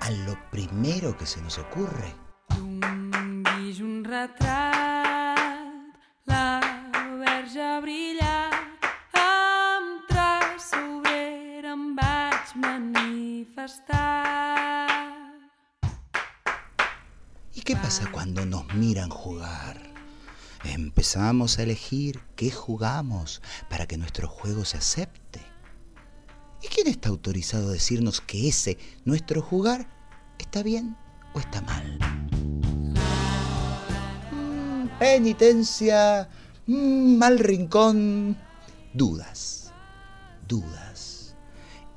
¿A 0.00 0.10
lo 0.10 0.38
primero 0.50 1.18
que 1.18 1.26
se 1.26 1.42
nos 1.42 1.58
ocurre? 1.58 2.14
¿Y 17.52 17.60
qué 17.60 17.76
pasa 17.76 18.10
cuando 18.10 18.46
nos 18.46 18.64
miran 18.72 19.10
jugar? 19.10 19.89
Empezamos 21.00 21.58
a 21.58 21.62
elegir 21.62 22.20
qué 22.36 22.50
jugamos 22.50 23.40
para 23.70 23.86
que 23.86 23.96
nuestro 23.96 24.28
juego 24.28 24.66
se 24.66 24.76
acepte. 24.76 25.40
¿Y 26.62 26.68
quién 26.68 26.88
está 26.88 27.08
autorizado 27.08 27.70
a 27.70 27.72
decirnos 27.72 28.20
que 28.20 28.46
ese, 28.46 28.76
nuestro 29.06 29.40
jugar, 29.40 29.88
está 30.38 30.62
bien 30.62 30.98
o 31.32 31.38
está 31.38 31.62
mal? 31.62 31.98
Mm, 34.30 34.98
penitencia, 34.98 36.28
mm, 36.66 37.16
mal 37.16 37.38
rincón, 37.38 38.36
dudas, 38.92 39.72
dudas 40.46 40.89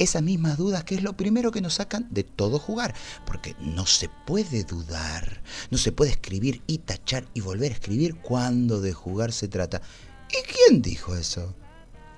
esas 0.03 0.21
mismas 0.21 0.57
dudas 0.57 0.83
que 0.83 0.95
es 0.95 1.03
lo 1.03 1.17
primero 1.17 1.51
que 1.51 1.61
nos 1.61 1.75
sacan 1.75 2.07
de 2.11 2.23
todo 2.23 2.59
jugar, 2.59 2.93
porque 3.25 3.55
no 3.59 3.85
se 3.85 4.09
puede 4.25 4.63
dudar, 4.63 5.41
no 5.71 5.77
se 5.77 5.91
puede 5.91 6.11
escribir 6.11 6.61
y 6.67 6.79
tachar 6.79 7.25
y 7.33 7.41
volver 7.41 7.71
a 7.71 7.75
escribir 7.75 8.15
cuando 8.15 8.81
de 8.81 8.93
jugar 8.93 9.31
se 9.31 9.47
trata. 9.47 9.81
¿Y 10.29 10.51
quién 10.51 10.81
dijo 10.81 11.15
eso? 11.15 11.55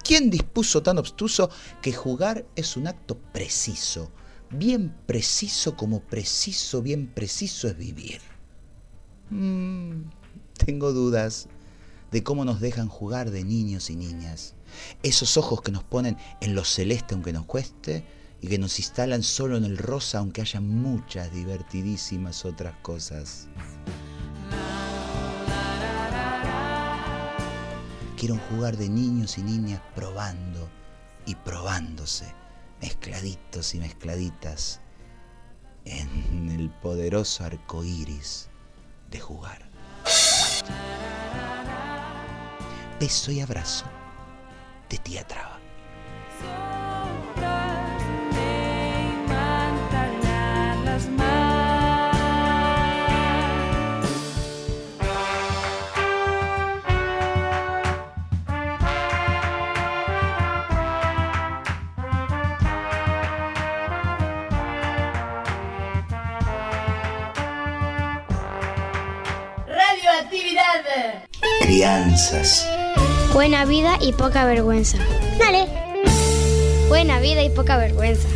¿Quién 0.03 0.29
dispuso 0.29 0.83
tan 0.83 0.97
obstuso 0.97 1.49
que 1.81 1.93
jugar 1.93 2.45
es 2.55 2.77
un 2.77 2.87
acto 2.87 3.17
preciso, 3.33 4.11
bien 4.51 4.95
preciso 5.05 5.75
como 5.75 6.01
preciso, 6.01 6.81
bien 6.81 7.07
preciso 7.07 7.67
es 7.67 7.77
vivir? 7.77 8.21
Mm, 9.29 10.03
tengo 10.57 10.93
dudas 10.93 11.47
de 12.11 12.23
cómo 12.23 12.45
nos 12.45 12.61
dejan 12.61 12.87
jugar 12.87 13.31
de 13.31 13.43
niños 13.43 13.89
y 13.89 13.95
niñas 13.95 14.54
esos 15.03 15.37
ojos 15.37 15.61
que 15.61 15.71
nos 15.71 15.83
ponen 15.83 16.17
en 16.41 16.55
lo 16.55 16.63
celeste 16.63 17.13
aunque 17.13 17.33
nos 17.33 17.45
cueste 17.45 18.05
y 18.41 18.47
que 18.47 18.57
nos 18.57 18.77
instalan 18.79 19.23
solo 19.23 19.57
en 19.57 19.65
el 19.65 19.77
rosa 19.77 20.19
aunque 20.19 20.41
haya 20.41 20.61
muchas 20.61 21.31
divertidísimas 21.33 22.45
otras 22.45 22.75
cosas. 22.81 23.47
Quiero 28.17 28.37
jugar 28.49 28.77
de 28.77 28.89
niños 28.89 29.37
y 29.37 29.43
niñas 29.43 29.81
probando 29.93 30.69
y 31.25 31.35
probándose, 31.35 32.33
mezcladitos 32.81 33.75
y 33.75 33.79
mezcladitas, 33.79 34.79
en 35.85 36.49
el 36.49 36.69
poderoso 36.69 37.43
arco 37.43 37.83
iris 37.83 38.49
de 39.11 39.19
jugar. 39.19 39.69
Beso 42.99 43.31
y 43.31 43.41
abrazo 43.41 43.85
de 44.89 44.97
tía 44.97 45.23
Traba. 45.23 45.59
Radioactividad. 69.67 71.25
Crianzas. 71.61 72.74
Buena 73.35 73.65
vida 73.65 73.97
y 73.99 74.13
poca 74.13 74.45
vergüenza. 74.45 74.97
Dale. 75.37 75.67
Buena 76.87 77.19
vida 77.19 77.43
y 77.43 77.49
poca 77.49 77.75
vergüenza. 77.75 78.29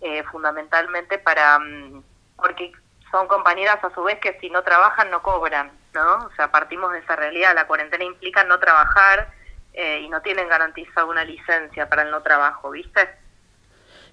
eh, 0.00 0.24
fundamentalmente 0.32 1.18
para, 1.18 1.58
mm, 1.58 2.02
porque 2.36 2.72
son 3.10 3.28
compañeras 3.28 3.84
a 3.84 3.92
su 3.94 4.02
vez 4.02 4.18
que 4.20 4.38
si 4.40 4.48
no 4.48 4.62
trabajan 4.62 5.10
no 5.10 5.20
cobran, 5.20 5.70
¿no? 5.92 6.14
O 6.24 6.30
sea, 6.34 6.50
partimos 6.50 6.92
de 6.92 7.00
esa 7.00 7.14
realidad, 7.14 7.54
la 7.54 7.66
cuarentena 7.66 8.04
implica 8.04 8.42
no 8.44 8.58
trabajar 8.58 9.30
eh, 9.74 10.00
y 10.00 10.08
no 10.08 10.22
tienen 10.22 10.48
garantizada 10.48 11.04
una 11.04 11.24
licencia 11.24 11.90
para 11.90 12.04
el 12.04 12.10
no 12.10 12.22
trabajo, 12.22 12.70
¿viste? 12.70 13.17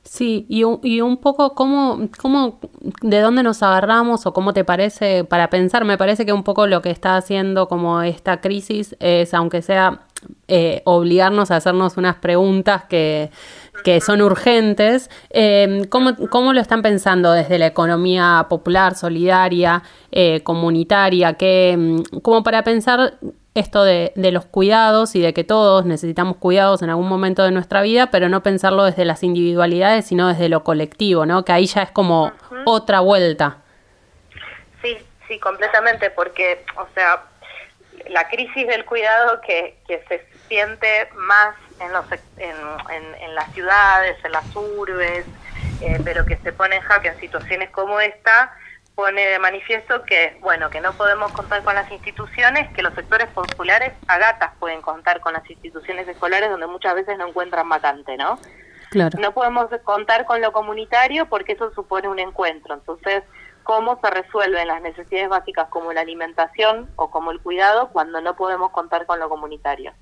Sí, 0.05 0.45
y 0.49 0.63
un, 0.63 0.79
y 0.83 1.01
un 1.01 1.17
poco 1.17 1.55
cómo, 1.55 2.09
cómo, 2.21 2.59
de 3.01 3.21
dónde 3.21 3.41
nos 3.41 3.63
agarramos 3.63 4.27
o 4.27 4.33
cómo 4.33 4.53
te 4.53 4.63
parece, 4.63 5.23
para 5.23 5.49
pensar, 5.49 5.83
me 5.83 5.97
parece 5.97 6.27
que 6.27 6.31
un 6.31 6.43
poco 6.43 6.67
lo 6.67 6.83
que 6.83 6.91
está 6.91 7.17
haciendo 7.17 7.67
como 7.67 7.99
esta 8.03 8.39
crisis 8.39 8.95
es, 8.99 9.33
aunque 9.33 9.63
sea 9.63 10.01
eh, 10.47 10.83
obligarnos 10.85 11.49
a 11.49 11.55
hacernos 11.55 11.97
unas 11.97 12.17
preguntas 12.17 12.83
que, 12.83 13.31
que 13.83 13.99
son 13.99 14.21
urgentes. 14.21 15.09
Eh, 15.31 15.87
¿cómo, 15.89 16.15
¿cómo, 16.29 16.53
lo 16.53 16.61
están 16.61 16.83
pensando 16.83 17.31
desde 17.31 17.57
la 17.57 17.65
economía 17.65 18.45
popular, 18.47 18.95
solidaria, 18.95 19.81
eh, 20.11 20.41
comunitaria? 20.43 21.33
Que, 21.33 21.75
mm, 21.77 22.19
como 22.19 22.43
para 22.43 22.63
pensar 22.63 23.17
esto 23.55 23.83
de, 23.83 24.11
de, 24.15 24.31
los 24.31 24.45
cuidados 24.45 25.15
y 25.15 25.21
de 25.21 25.33
que 25.33 25.43
todos 25.43 25.85
necesitamos 25.85 26.37
cuidados 26.37 26.81
en 26.81 26.89
algún 26.89 27.07
momento 27.07 27.43
de 27.43 27.51
nuestra 27.51 27.81
vida, 27.81 28.11
pero 28.11 28.29
no 28.29 28.43
pensarlo 28.43 28.83
desde 28.83 29.05
las 29.05 29.23
individualidades, 29.23 30.05
sino 30.05 30.27
desde 30.27 30.49
lo 30.49 30.63
colectivo, 30.63 31.25
¿no? 31.25 31.45
Que 31.45 31.53
ahí 31.53 31.65
ya 31.65 31.83
es 31.83 31.91
como 31.91 32.33
otra 32.65 32.99
vuelta. 32.99 33.57
Sí, 34.81 34.97
sí, 35.27 35.39
completamente, 35.39 36.09
porque, 36.09 36.65
o 36.77 36.85
sea, 36.93 37.23
la 38.09 38.27
crisis 38.27 38.67
del 38.67 38.85
cuidado 38.85 39.39
que, 39.41 39.77
que 39.87 40.03
se 40.07 40.25
siente 40.47 41.09
más 41.15 41.55
en, 41.79 41.91
los, 41.91 42.05
en, 42.37 43.15
en, 43.21 43.35
las 43.35 43.51
ciudades, 43.53 44.17
en 44.23 44.31
las 44.31 44.55
urbes, 44.55 45.25
eh, 45.81 45.99
pero 46.03 46.25
que 46.25 46.37
se 46.37 46.51
pone 46.51 46.75
en 46.75 46.81
jaque 46.81 47.09
en 47.09 47.19
situaciones 47.19 47.69
como 47.71 47.99
esta, 47.99 48.55
pone 48.95 49.25
de 49.25 49.39
manifiesto 49.39 50.03
que, 50.03 50.37
bueno, 50.41 50.69
que 50.69 50.79
no 50.79 50.93
podemos 50.93 51.31
contar 51.33 51.63
con 51.63 51.75
las 51.75 51.91
instituciones, 51.91 52.71
que 52.73 52.81
los 52.81 52.93
sectores 52.93 53.27
populares 53.27 53.93
a 54.07 54.17
gatas 54.17 54.53
pueden 54.57 54.81
contar 54.81 55.19
con 55.19 55.33
las 55.33 55.47
instituciones 55.49 56.07
escolares 56.07 56.49
donde 56.49 56.67
muchas 56.67 56.95
veces 56.95 57.17
no 57.17 57.27
encuentran 57.27 57.67
vacante, 57.67 58.15
¿no? 58.15 58.39
Claro. 58.89 59.19
No 59.19 59.33
podemos 59.33 59.67
contar 59.83 60.25
con 60.25 60.39
lo 60.39 60.53
comunitario 60.53 61.25
porque 61.27 61.53
eso 61.53 61.73
supone 61.73 62.07
un 62.07 62.19
encuentro. 62.19 62.73
Entonces, 62.73 63.23
¿cómo 63.63 63.99
se 64.01 64.09
resuelven 64.09 64.67
las 64.67 64.81
necesidades 64.81 65.27
básicas 65.27 65.67
como 65.69 65.91
la 65.91 66.01
alimentación 66.01 66.89
o 66.95 67.11
como 67.11 67.31
el 67.31 67.41
cuidado 67.41 67.89
cuando 67.89 68.21
no 68.21 68.37
podemos 68.37 68.71
contar 68.71 69.05
con 69.05 69.19
lo 69.19 69.27
comunitario? 69.27 69.93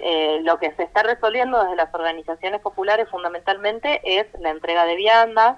Eh, 0.00 0.40
lo 0.42 0.58
que 0.58 0.72
se 0.72 0.82
está 0.82 1.04
resolviendo 1.04 1.62
desde 1.62 1.76
las 1.76 1.94
organizaciones 1.94 2.60
populares 2.60 3.08
fundamentalmente 3.08 4.00
es 4.02 4.26
la 4.40 4.50
entrega 4.50 4.86
de 4.86 4.96
viandas, 4.96 5.56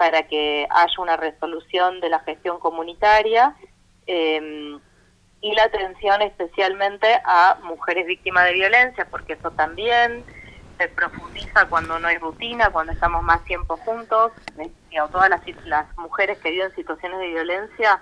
para 0.00 0.22
que 0.22 0.66
haya 0.70 0.94
una 0.96 1.18
resolución 1.18 2.00
de 2.00 2.08
la 2.08 2.20
gestión 2.20 2.58
comunitaria 2.58 3.54
eh, 4.06 4.78
y 5.42 5.54
la 5.54 5.64
atención 5.64 6.22
especialmente 6.22 7.20
a 7.22 7.58
mujeres 7.64 8.06
víctimas 8.06 8.46
de 8.46 8.54
violencia, 8.54 9.06
porque 9.10 9.34
eso 9.34 9.50
también 9.50 10.24
se 10.78 10.88
profundiza 10.88 11.66
cuando 11.68 11.98
no 11.98 12.08
hay 12.08 12.16
rutina, 12.16 12.70
cuando 12.70 12.94
estamos 12.94 13.22
más 13.22 13.44
tiempo 13.44 13.76
juntos, 13.76 14.32
y 14.90 14.96
a 14.96 15.06
todas 15.08 15.28
las, 15.28 15.42
las 15.66 15.94
mujeres 15.98 16.38
que 16.38 16.50
viven 16.50 16.74
situaciones 16.74 17.18
de 17.18 17.28
violencia, 17.28 18.00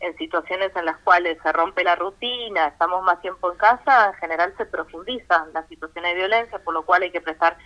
en 0.00 0.14
situaciones 0.18 0.70
en 0.76 0.84
las 0.84 0.98
cuales 0.98 1.38
se 1.42 1.50
rompe 1.50 1.82
la 1.82 1.96
rutina, 1.96 2.66
estamos 2.66 3.02
más 3.04 3.22
tiempo 3.22 3.50
en 3.50 3.56
casa, 3.56 4.08
en 4.08 4.14
general 4.20 4.52
se 4.58 4.66
profundizan 4.66 5.50
las 5.54 5.66
situaciones 5.68 6.10
de 6.10 6.18
violencia, 6.18 6.58
por 6.58 6.74
lo 6.74 6.84
cual 6.84 7.04
hay 7.04 7.10
que 7.10 7.22
prestar 7.22 7.56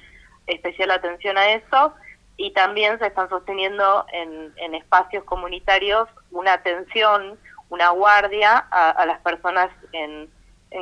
especial 0.46 0.92
atención 0.92 1.36
a 1.36 1.50
eso 1.50 1.94
y 2.42 2.50
también 2.50 2.98
se 2.98 3.06
están 3.06 3.28
sosteniendo 3.28 4.04
en, 4.12 4.74
espacios 4.74 5.22
comunitarios 5.22 6.08
una 6.32 6.54
atención, 6.54 7.38
una 7.68 7.90
guardia 7.90 8.58
a, 8.58 9.06
las 9.06 9.20
personas 9.20 9.70
en, 9.92 10.28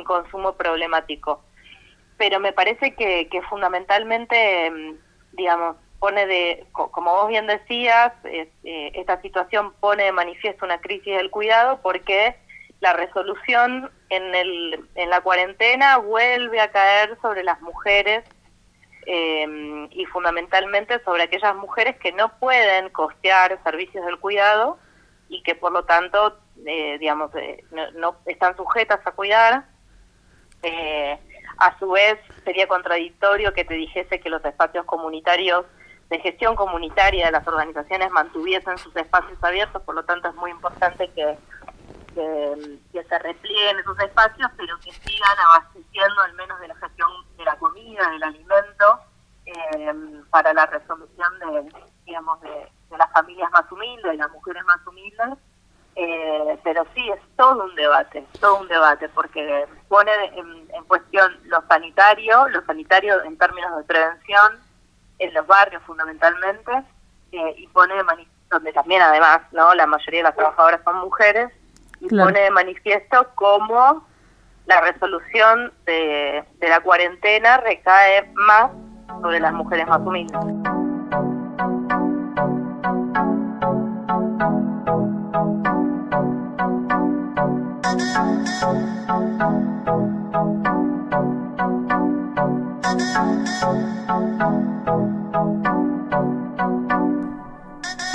consumo 0.05 0.53
problemático. 0.53 1.43
Pero 2.17 2.39
me 2.39 2.51
parece 2.51 2.95
que, 2.95 3.27
que 3.29 3.43
fundamentalmente, 3.43 4.71
mm, 4.71 4.95
digamos, 5.33 5.75
pone 5.99 6.25
de, 6.25 6.65
como 6.71 7.13
vos 7.13 7.27
bien 7.27 7.45
decías, 7.45 8.11
eh, 8.23 8.49
esta 8.95 9.21
situación 9.21 9.71
pone 9.79 10.05
de 10.05 10.11
manifiesto 10.11 10.65
una 10.65 10.81
crisis 10.81 11.15
del 11.15 11.29
cuidado 11.29 11.79
porque 11.83 12.37
la 12.79 12.93
resolución 12.93 13.91
en, 14.09 14.33
el, 14.33 14.83
en 14.95 15.11
la 15.11 15.21
cuarentena 15.21 15.97
vuelve 15.97 16.59
a 16.59 16.71
caer 16.71 17.19
sobre 17.21 17.43
las 17.43 17.61
mujeres 17.61 18.23
eh, 19.05 19.87
y 19.91 20.05
fundamentalmente 20.05 21.03
sobre 21.03 21.23
aquellas 21.23 21.55
mujeres 21.55 21.97
que 21.97 22.11
no 22.11 22.37
pueden 22.39 22.89
costear 22.89 23.59
servicios 23.63 24.05
del 24.05 24.19
cuidado 24.19 24.77
y 25.31 25.41
que 25.43 25.55
por 25.55 25.71
lo 25.71 25.85
tanto, 25.85 26.37
eh, 26.65 26.97
digamos, 26.99 27.33
eh, 27.35 27.63
no, 27.95 28.17
están 28.25 28.55
sujetas 28.57 28.99
a 29.05 29.11
cuidar. 29.13 29.65
Eh, 30.61 31.17
a 31.57 31.77
su 31.79 31.89
vez, 31.91 32.19
sería 32.43 32.67
contradictorio 32.67 33.53
que 33.53 33.63
te 33.63 33.75
dijese 33.75 34.19
que 34.19 34.29
los 34.29 34.43
espacios 34.43 34.85
comunitarios 34.85 35.65
de 36.09 36.19
gestión 36.19 36.55
comunitaria 36.55 37.27
de 37.27 37.31
las 37.31 37.47
organizaciones 37.47 38.11
mantuviesen 38.11 38.77
sus 38.77 38.95
espacios 38.95 39.41
abiertos, 39.41 39.81
por 39.83 39.95
lo 39.95 40.03
tanto 40.03 40.27
es 40.27 40.35
muy 40.35 40.51
importante 40.51 41.09
que 41.15 41.37
se 42.13 43.19
replieguen 43.19 43.79
esos 43.79 43.97
espacios, 43.99 44.51
pero 44.57 44.77
que 44.79 44.91
sigan 44.91 45.37
abasteciendo 45.45 46.21
al 46.21 46.33
menos 46.33 46.59
de 46.59 46.67
la 46.67 46.75
gestión 46.75 47.09
de 47.37 47.45
la 47.45 47.55
comida, 47.57 48.09
del 48.09 48.23
alimento, 48.23 48.99
eh, 49.45 49.93
para 50.31 50.53
la 50.53 50.65
resolución 50.65 51.39
de, 51.39 51.71
digamos, 52.05 52.41
de, 52.41 52.67
las 52.97 53.11
familias 53.11 53.49
más 53.51 53.71
humildes, 53.71 54.11
de 54.11 54.17
las 54.17 54.31
mujeres 54.31 54.63
más 54.65 54.85
humildes. 54.87 55.37
Eh, 55.95 56.57
pero 56.63 56.85
sí, 56.95 57.09
es 57.09 57.19
todo 57.35 57.65
un 57.65 57.75
debate, 57.75 58.25
todo 58.39 58.61
un 58.61 58.67
debate, 58.67 59.09
porque 59.09 59.65
pone 59.89 60.11
en, 60.35 60.83
cuestión 60.85 61.37
lo 61.45 61.61
sanitario, 61.67 62.47
lo 62.49 62.65
sanitario 62.65 63.21
en 63.23 63.37
términos 63.37 63.77
de 63.77 63.83
prevención, 63.83 64.59
en 65.19 65.33
los 65.33 65.45
barrios 65.47 65.83
fundamentalmente, 65.83 66.71
eh, 67.31 67.55
y 67.57 67.67
pone 67.67 67.95
de 67.95 68.03
manifiesto, 68.03 68.35
donde 68.51 68.73
también 68.73 69.01
además 69.01 69.41
no 69.51 69.73
la 69.73 69.85
mayoría 69.85 70.19
de 70.19 70.23
las 70.23 70.35
trabajadoras 70.35 70.81
son 70.83 70.97
mujeres, 70.97 71.49
y 71.99 72.07
pone 72.07 72.39
de 72.39 72.51
manifiesto 72.51 73.27
cómo 73.35 74.05
la 74.65 74.81
resolución 74.81 75.73
de, 75.85 76.43
de 76.57 76.69
la 76.69 76.79
cuarentena 76.81 77.57
recae 77.57 78.29
más 78.33 78.71
sobre 79.21 79.39
las 79.39 79.53
mujeres 79.53 79.87
más 79.87 79.99
humildes. 79.99 80.39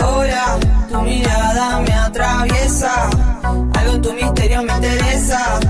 Ahora 0.03 0.45
tu 0.89 1.03
mirada 1.03 1.81
me 1.81 1.95
atraviesa, 1.95 3.11
algo 3.87 4.01
tu 4.01 4.13
misterio 4.13 4.63
me 4.63 4.73
interesa 4.75 5.61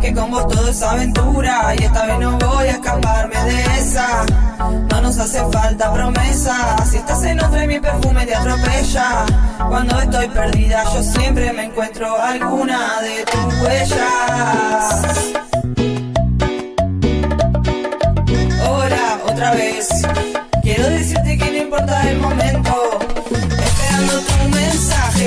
que 0.00 0.12
con 0.12 0.30
vos 0.30 0.48
todo 0.48 0.68
es 0.68 0.82
aventura 0.82 1.74
y 1.78 1.84
esta 1.84 2.06
vez 2.06 2.18
no 2.18 2.38
voy 2.38 2.66
a 2.66 2.72
escaparme 2.72 3.36
de 3.44 3.62
esa. 3.78 4.24
No 4.90 5.00
nos 5.00 5.16
hace 5.18 5.40
falta 5.52 5.92
promesa, 5.92 6.76
si 6.90 6.96
estás 6.96 7.22
en 7.24 7.40
otra 7.40 7.64
y 7.64 7.68
mi 7.68 7.78
perfume 7.78 8.26
te 8.26 8.34
atropella. 8.34 9.24
Cuando 9.68 10.00
estoy 10.00 10.28
perdida 10.28 10.84
yo 10.92 11.02
siempre 11.02 11.52
me 11.52 11.64
encuentro 11.66 12.20
alguna 12.20 13.00
de 13.00 13.24
tus 13.24 13.62
huellas. 13.62 15.32
Hola, 18.68 19.20
otra 19.24 19.52
vez, 19.52 19.88
quiero 20.62 20.88
decirte 20.88 21.38
que 21.38 21.50
no 21.52 21.56
importa 21.58 22.10
el 22.10 22.18
momento. 22.18 22.98
Esperando 23.30 24.20
tu 24.20 24.48
mensaje, 24.48 25.21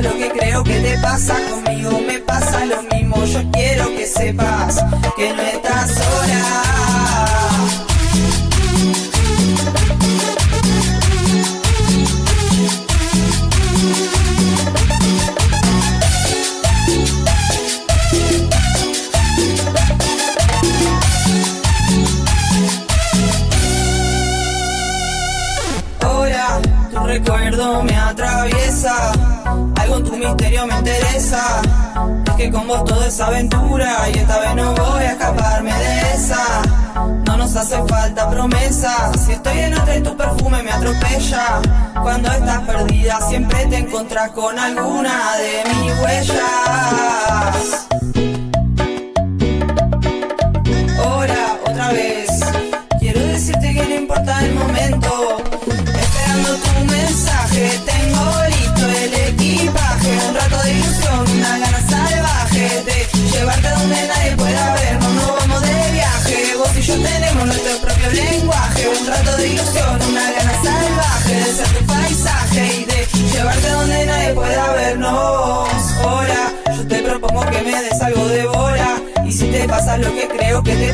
lo 0.00 0.16
que 0.16 0.28
creo 0.30 0.62
que 0.64 0.80
te 0.80 0.98
pasa, 0.98 1.34
conmigo 1.50 2.00
me 2.06 2.18
pasa 2.20 2.64
lo 2.66 2.82
mismo. 2.82 3.24
Yo 3.24 3.40
quiero 3.52 3.88
que 3.88 4.06
sepas 4.06 4.84
que 5.16 5.32
no 5.32 5.42
estás 5.42 5.90
sola. 5.90 6.67
Misterio 30.28 30.66
me 30.66 30.74
interesa. 30.74 31.62
Es 32.26 32.34
que 32.34 32.50
con 32.50 32.66
vos 32.68 32.84
todo 32.84 33.04
es 33.04 33.20
aventura 33.20 34.08
y 34.12 34.18
esta 34.18 34.38
vez 34.40 34.54
no 34.54 34.74
voy 34.74 35.02
a 35.02 35.12
escaparme 35.12 35.72
de 35.72 36.00
esa. 36.14 36.62
No 37.26 37.36
nos 37.36 37.56
hace 37.56 37.82
falta 37.86 38.28
promesas, 38.30 39.24
si 39.24 39.32
estoy 39.32 39.58
en 39.58 39.74
otra 39.74 39.96
y 39.96 40.02
tu 40.02 40.16
perfume 40.16 40.62
me 40.62 40.70
atropella. 40.70 41.60
Cuando 42.02 42.30
estás 42.30 42.60
perdida 42.62 43.20
siempre 43.28 43.66
te 43.66 43.76
encontrás 43.78 44.30
con 44.30 44.58
alguna 44.58 45.36
de 45.36 45.64
mis 45.74 45.92
huellas. 46.00 47.77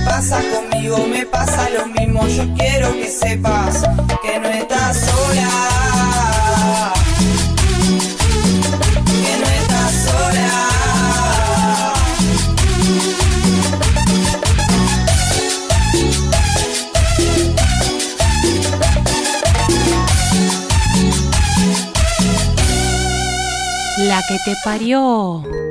Pasa, 0.04 0.40
conmigo 0.52 0.98
me 1.06 1.26
pasa 1.26 1.68
lo 1.70 1.86
mismo. 1.86 2.26
Yo 2.28 2.44
quiero 2.54 2.92
que 2.92 3.08
sepas 3.08 3.82
que 4.22 4.38
no 4.38 4.48
estás 4.48 4.96
sola. 4.96 6.92
Que 9.06 9.36
no 9.40 9.46
estás 9.60 9.92
sola. 10.04 10.50
La 23.98 24.22
que 24.28 24.38
te 24.44 24.54
parió. 24.64 25.63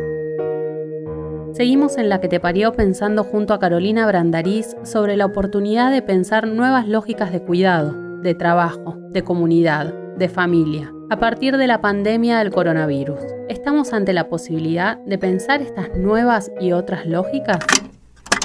Seguimos 1.63 1.97
en 1.97 2.09
La 2.09 2.19
que 2.19 2.27
te 2.27 2.41
parió 2.41 2.73
pensando 2.73 3.23
junto 3.23 3.53
a 3.53 3.59
Carolina 3.59 4.05
Brandariz 4.05 4.75
sobre 4.83 5.15
la 5.15 5.25
oportunidad 5.25 5.91
de 5.91 6.01
pensar 6.01 6.45
nuevas 6.45 6.89
lógicas 6.89 7.31
de 7.31 7.41
cuidado, 7.41 7.93
de 8.19 8.35
trabajo, 8.35 8.95
de 8.97 9.23
comunidad, 9.23 9.93
de 10.17 10.27
familia, 10.27 10.91
a 11.09 11.19
partir 11.19 11.55
de 11.55 11.67
la 11.67 11.79
pandemia 11.79 12.39
del 12.39 12.51
coronavirus. 12.51 13.21
¿Estamos 13.47 13.93
ante 13.93 14.11
la 14.11 14.27
posibilidad 14.27 14.97
de 15.05 15.17
pensar 15.17 15.61
estas 15.61 15.87
nuevas 15.95 16.51
y 16.59 16.73
otras 16.73 17.05
lógicas? 17.05 17.65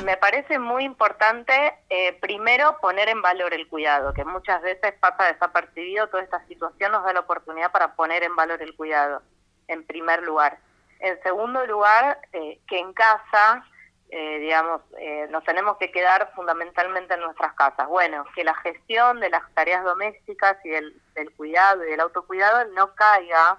Me 0.05 0.17
parece 0.17 0.61
muy 0.61 0.85
importante, 0.85 1.53
eh, 1.91 2.17
primero, 2.21 2.77
poner 2.81 3.09
en 3.09 3.21
valor 3.21 3.53
el 3.53 3.67
cuidado, 3.67 4.13
que 4.15 4.25
muchas 4.25 4.63
veces 4.63 4.95
pasa 5.01 5.25
desapercibido. 5.25 6.07
Toda 6.07 6.23
esta 6.23 6.47
situación 6.47 6.93
nos 6.93 7.03
da 7.03 7.13
la 7.15 7.21
oportunidad 7.21 7.73
para 7.73 7.97
poner 7.97 8.23
en 8.23 8.37
valor 8.37 8.63
el 8.63 8.77
cuidado, 8.77 9.23
en 9.67 9.85
primer 9.85 10.23
lugar. 10.23 10.68
En 11.01 11.23
segundo 11.23 11.65
lugar, 11.67 12.19
eh, 12.33 12.59
que 12.67 12.79
en 12.79 12.93
casa, 12.93 13.65
eh, 14.11 14.39
digamos, 14.39 14.81
eh, 14.99 15.27
nos 15.31 15.45
tenemos 15.45 15.77
que 15.77 15.93
quedar 15.93 16.33
fundamentalmente 16.35 17.15
en 17.15 17.21
nuestras 17.21 17.55
casas. 17.55 17.87
Bueno, 17.89 18.25
que 18.35 18.43
la 18.43 18.55
gestión 18.55 19.21
de 19.21 19.31
las 19.31 19.43
tareas 19.55 19.85
domésticas 19.85 20.57
y 20.65 20.71
del, 20.71 21.01
cuidado 21.37 21.85
y 21.85 21.91
del 21.91 22.01
autocuidado 22.01 22.65
no 22.73 22.95
caiga 22.95 23.59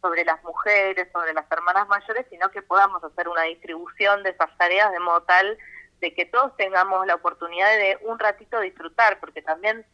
sobre 0.00 0.24
las 0.24 0.42
mujeres, 0.42 1.08
sobre 1.12 1.34
las 1.34 1.50
hermanas 1.50 1.86
mayores, 1.86 2.26
sino 2.30 2.50
que 2.50 2.62
podamos 2.62 3.04
hacer 3.04 3.28
una 3.28 3.42
distribución 3.42 4.22
de 4.22 4.30
esas 4.30 4.56
tareas 4.56 4.90
de 4.90 4.98
modo 4.98 5.22
tal 5.22 5.58
de 6.00 6.14
que 6.14 6.24
todos 6.24 6.56
tengamos 6.56 7.06
la 7.06 7.16
oportunidad 7.16 7.70
de 7.76 7.98
un 8.02 8.18
ratito 8.18 8.58
disfrutar, 8.60 9.20
porque 9.20 9.42
también, 9.42 9.84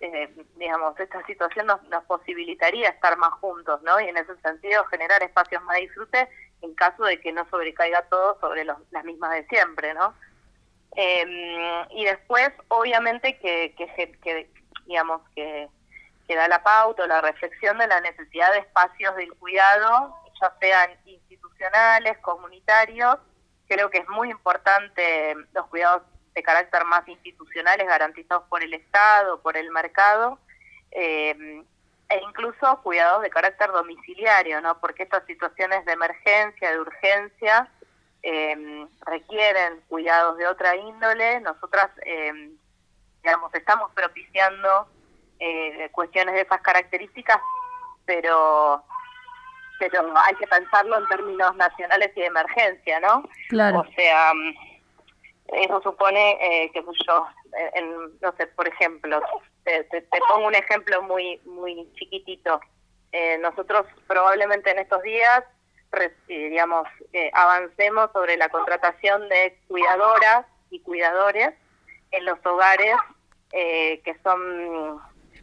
eh, 0.00 0.30
digamos, 0.56 1.00
esta 1.00 1.24
situación 1.24 1.66
nos, 1.66 1.82
nos 1.84 2.04
posibilitaría 2.04 2.90
estar 2.90 3.16
más 3.16 3.32
juntos, 3.34 3.80
¿no? 3.82 3.98
Y 3.98 4.08
en 4.08 4.18
ese 4.18 4.36
sentido 4.42 4.84
generar 4.84 5.22
espacios 5.22 5.62
más 5.62 5.76
de 5.76 5.82
disfrute 5.82 6.28
en 6.64 6.74
caso 6.74 7.04
de 7.04 7.20
que 7.20 7.32
no 7.32 7.46
sobrecaiga 7.50 8.02
todo 8.08 8.38
sobre 8.40 8.64
los, 8.64 8.78
las 8.90 9.04
mismas 9.04 9.32
de 9.32 9.46
siempre, 9.46 9.94
¿no? 9.94 10.14
Eh, 10.96 11.86
y 11.90 12.04
después, 12.04 12.50
obviamente, 12.68 13.38
que, 13.38 13.74
que, 13.76 14.12
que 14.22 14.50
digamos, 14.86 15.22
que, 15.34 15.68
que 16.26 16.36
da 16.36 16.48
la 16.48 16.62
pauta 16.62 17.04
o 17.04 17.06
la 17.06 17.20
reflexión 17.20 17.78
de 17.78 17.86
la 17.86 18.00
necesidad 18.00 18.52
de 18.52 18.60
espacios 18.60 19.14
del 19.16 19.32
cuidado, 19.34 20.14
ya 20.40 20.54
sean 20.60 20.90
institucionales, 21.04 22.18
comunitarios, 22.18 23.18
creo 23.68 23.90
que 23.90 23.98
es 23.98 24.08
muy 24.08 24.30
importante 24.30 25.34
los 25.52 25.66
cuidados 25.66 26.02
de 26.34 26.42
carácter 26.42 26.84
más 26.84 27.06
institucionales 27.06 27.86
garantizados 27.86 28.44
por 28.48 28.62
el 28.62 28.74
Estado, 28.74 29.40
por 29.40 29.56
el 29.56 29.70
mercado, 29.70 30.38
eh, 30.90 31.62
e 32.08 32.20
incluso 32.28 32.80
cuidados 32.82 33.22
de 33.22 33.30
carácter 33.30 33.70
domiciliario, 33.72 34.60
¿no? 34.60 34.78
Porque 34.80 35.04
estas 35.04 35.24
situaciones 35.26 35.84
de 35.84 35.92
emergencia, 35.92 36.70
de 36.70 36.80
urgencia, 36.80 37.68
eh, 38.22 38.86
requieren 39.06 39.80
cuidados 39.88 40.36
de 40.38 40.46
otra 40.46 40.76
índole. 40.76 41.40
Nosotras, 41.40 41.90
eh, 42.04 42.50
digamos, 43.22 43.54
estamos 43.54 43.90
propiciando 43.92 44.88
eh, 45.38 45.88
cuestiones 45.92 46.34
de 46.34 46.42
esas 46.42 46.60
características, 46.60 47.40
pero 48.04 48.84
pero 49.78 50.16
hay 50.16 50.34
que 50.36 50.46
pensarlo 50.46 50.96
en 50.98 51.08
términos 51.08 51.56
nacionales 51.56 52.12
y 52.14 52.20
de 52.20 52.26
emergencia, 52.26 53.00
¿no? 53.00 53.28
Claro. 53.48 53.80
O 53.80 53.86
sea, 53.94 54.32
eso 55.48 55.80
supone, 55.82 56.38
eh, 56.40 56.70
que 56.72 56.82
yo, 57.06 57.26
en, 57.74 58.18
no 58.20 58.34
sé, 58.36 58.46
por 58.48 58.66
ejemplo, 58.66 59.20
te, 59.64 59.84
te, 59.84 60.00
te, 60.02 60.18
pongo 60.28 60.46
un 60.46 60.54
ejemplo 60.54 61.02
muy 61.02 61.40
muy 61.44 61.88
chiquitito. 61.94 62.60
Eh, 63.12 63.38
nosotros 63.38 63.86
probablemente 64.06 64.70
en 64.70 64.80
estos 64.80 65.02
días, 65.02 65.44
digamos, 66.26 66.88
eh, 67.12 67.30
avancemos 67.32 68.10
sobre 68.12 68.36
la 68.36 68.48
contratación 68.48 69.28
de 69.28 69.56
cuidadoras 69.68 70.46
y 70.70 70.80
cuidadores 70.80 71.50
en 72.10 72.24
los 72.24 72.44
hogares 72.44 72.96
eh, 73.52 74.00
que 74.04 74.16
son 74.24 75.00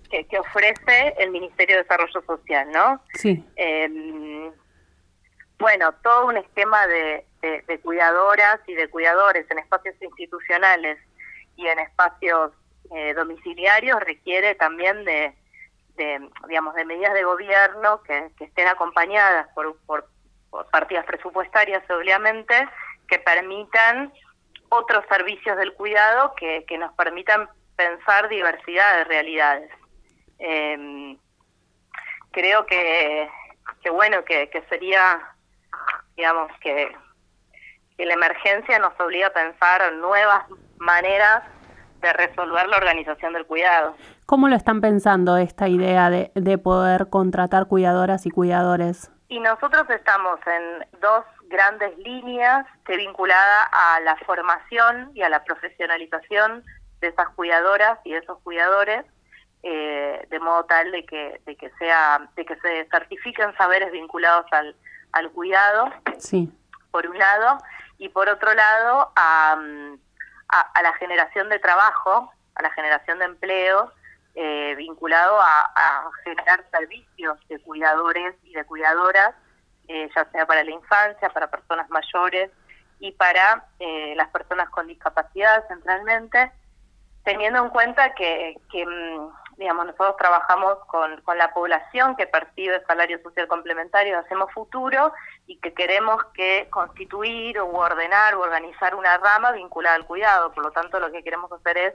que, 0.10 0.26
que, 0.26 0.40
ofrece 0.40 1.14
el 1.18 1.32
Ministerio 1.32 1.78
de 1.78 1.84
Desarrollo 1.84 2.22
Social, 2.28 2.70
¿no? 2.72 3.02
Sí. 3.14 3.42
Eh, 3.56 4.52
bueno, 5.62 5.94
todo 6.04 6.26
un 6.28 6.38
esquema 6.38 6.86
de, 6.88 7.26
de, 7.42 7.80
cuidadoras 7.80 8.60
y 8.68 8.74
de 8.74 8.90
cuidadores 8.90 9.50
en 9.50 9.60
espacios 9.60 9.96
institucionales 10.02 10.98
y 11.56 11.68
en 11.68 11.80
espacios 11.80 12.52
eh, 12.94 13.14
domiciliarios 13.14 14.00
requiere 14.02 14.56
también 14.56 15.06
de, 15.06 15.34
de, 15.96 16.30
digamos, 16.48 16.76
de 16.76 16.86
medidas 16.86 17.14
de 17.14 17.24
gobierno 17.24 18.02
que, 18.04 18.32
que 18.38 18.46
estén 18.46 18.68
acompañadas 18.68 19.48
por, 19.54 19.78
por, 19.86 20.08
por 20.50 20.70
partidas 20.70 21.06
presupuestarias, 21.06 21.90
obviamente, 21.90 22.68
que 23.08 23.20
permitan 23.20 24.12
otros 24.70 25.06
servicios 25.08 25.58
del 25.58 25.74
cuidado 25.74 26.34
que, 26.36 26.66
que 26.66 26.78
nos 26.78 26.94
permitan 26.94 27.50
pensar 27.76 28.30
diversidad 28.30 28.98
de 28.98 29.04
realidades. 29.06 29.72
Eh, 30.40 31.18
creo 32.32 32.66
que, 32.66 33.30
que 33.84 33.90
bueno, 33.90 34.24
que, 34.24 34.50
que 34.50 34.62
sería, 34.64 35.22
digamos, 36.22 36.52
que, 36.62 36.96
que 37.98 38.06
la 38.06 38.14
emergencia 38.14 38.78
nos 38.78 38.94
obliga 39.00 39.28
a 39.28 39.34
pensar 39.34 39.92
nuevas 39.94 40.44
maneras 40.78 41.42
de 42.00 42.14
resolver 42.14 42.68
la 42.68 42.78
organización 42.78 43.34
del 43.34 43.48
cuidado. 43.48 43.96
¿Cómo 44.28 44.48
lo 44.48 44.56
están 44.56 44.82
pensando 44.82 45.38
esta 45.38 45.68
idea 45.68 46.12
de, 46.12 46.32
de 46.36 46.60
poder 46.60 47.10
contratar 47.10 47.66
cuidadoras 47.66 48.28
y 48.28 48.30
cuidadores? 48.30 49.12
Y 49.30 49.40
nosotros 49.40 49.90
estamos 49.90 50.40
en 50.46 51.00
dos 51.02 51.26
grandes 51.48 51.98
líneas 51.98 52.68
que 52.86 52.98
vinculada 52.98 53.64
a 53.72 54.00
la 54.02 54.16
formación 54.18 55.10
y 55.16 55.24
a 55.24 55.30
la 55.30 55.44
profesionalización 55.44 56.64
de 57.00 57.08
esas 57.08 57.30
cuidadoras 57.30 57.98
y 58.04 58.12
de 58.12 58.20
esos 58.20 58.38
cuidadores 58.44 59.06
eh, 59.64 60.28
de 60.30 60.40
modo 60.40 60.66
tal 60.66 60.92
de 60.92 61.04
que, 61.04 61.42
de 61.48 61.56
que 61.56 61.72
sea, 61.80 62.30
de 62.36 62.46
que 62.46 62.56
se 62.58 62.88
certifiquen 62.92 63.56
saberes 63.58 63.92
vinculados 63.92 64.46
al, 64.52 64.76
al 65.14 65.32
cuidado, 65.32 65.90
Sí. 66.18 66.52
por 66.92 67.08
un 67.08 67.18
lado, 67.18 67.58
y 67.98 68.10
por 68.10 68.30
otro 68.30 68.54
lado 68.54 69.12
a, 69.16 69.58
a, 70.50 70.60
a 70.62 70.82
la 70.82 70.94
generación 70.94 71.50
de 71.50 71.60
trabajo, 71.60 72.32
a 72.56 72.62
la 72.62 72.72
generación 72.72 73.20
de 73.20 73.26
empleo, 73.26 73.92
eh, 74.36 74.76
vinculado 74.78 75.40
a, 75.42 75.72
a 75.76 76.10
generar 76.24 76.64
servicios 76.72 77.38
de 77.50 77.60
cuidadores 77.60 78.36
y 78.44 78.54
de 78.54 78.64
cuidadoras, 78.66 79.36
eh, 79.88 80.10
ya 80.16 80.26
sea 80.32 80.46
para 80.46 80.64
la 80.64 80.72
infancia, 80.72 81.30
para 81.30 81.50
personas 81.52 81.90
mayores 81.90 82.50
y 83.00 83.12
para 83.12 83.66
eh, 83.80 84.14
las 84.16 84.30
personas 84.30 84.70
con 84.70 84.88
discapacidad 84.88 85.68
centralmente, 85.68 86.52
teniendo 87.24 87.64
en 87.64 87.70
cuenta 87.72 88.14
que, 88.14 88.56
que, 88.72 88.86
mm, 88.86 89.30
digamos, 89.58 89.86
nosotros 89.86 90.18
trabajamos 90.18 90.78
con, 90.88 91.22
con 91.22 91.38
la 91.38 91.54
población 91.54 92.16
que 92.16 92.28
percibe 92.28 92.84
salario 92.86 93.22
social 93.22 93.48
complementario, 93.48 94.18
hacemos 94.18 94.52
futuro 94.52 95.14
y 95.48 95.60
que 95.60 95.74
queremos 95.74 96.24
que 96.34 96.68
constituir 96.70 97.60
o 97.60 97.68
ordenar 97.70 98.36
o 98.36 98.42
organizar 98.42 98.96
una 98.96 99.18
rama 99.18 99.52
vinculada 99.52 99.96
al 99.96 100.06
cuidado. 100.06 100.52
Por 100.52 100.64
lo 100.64 100.72
tanto, 100.72 101.00
lo 101.00 101.12
que 101.12 101.24
queremos 101.24 101.52
hacer 101.52 101.78
es, 101.78 101.94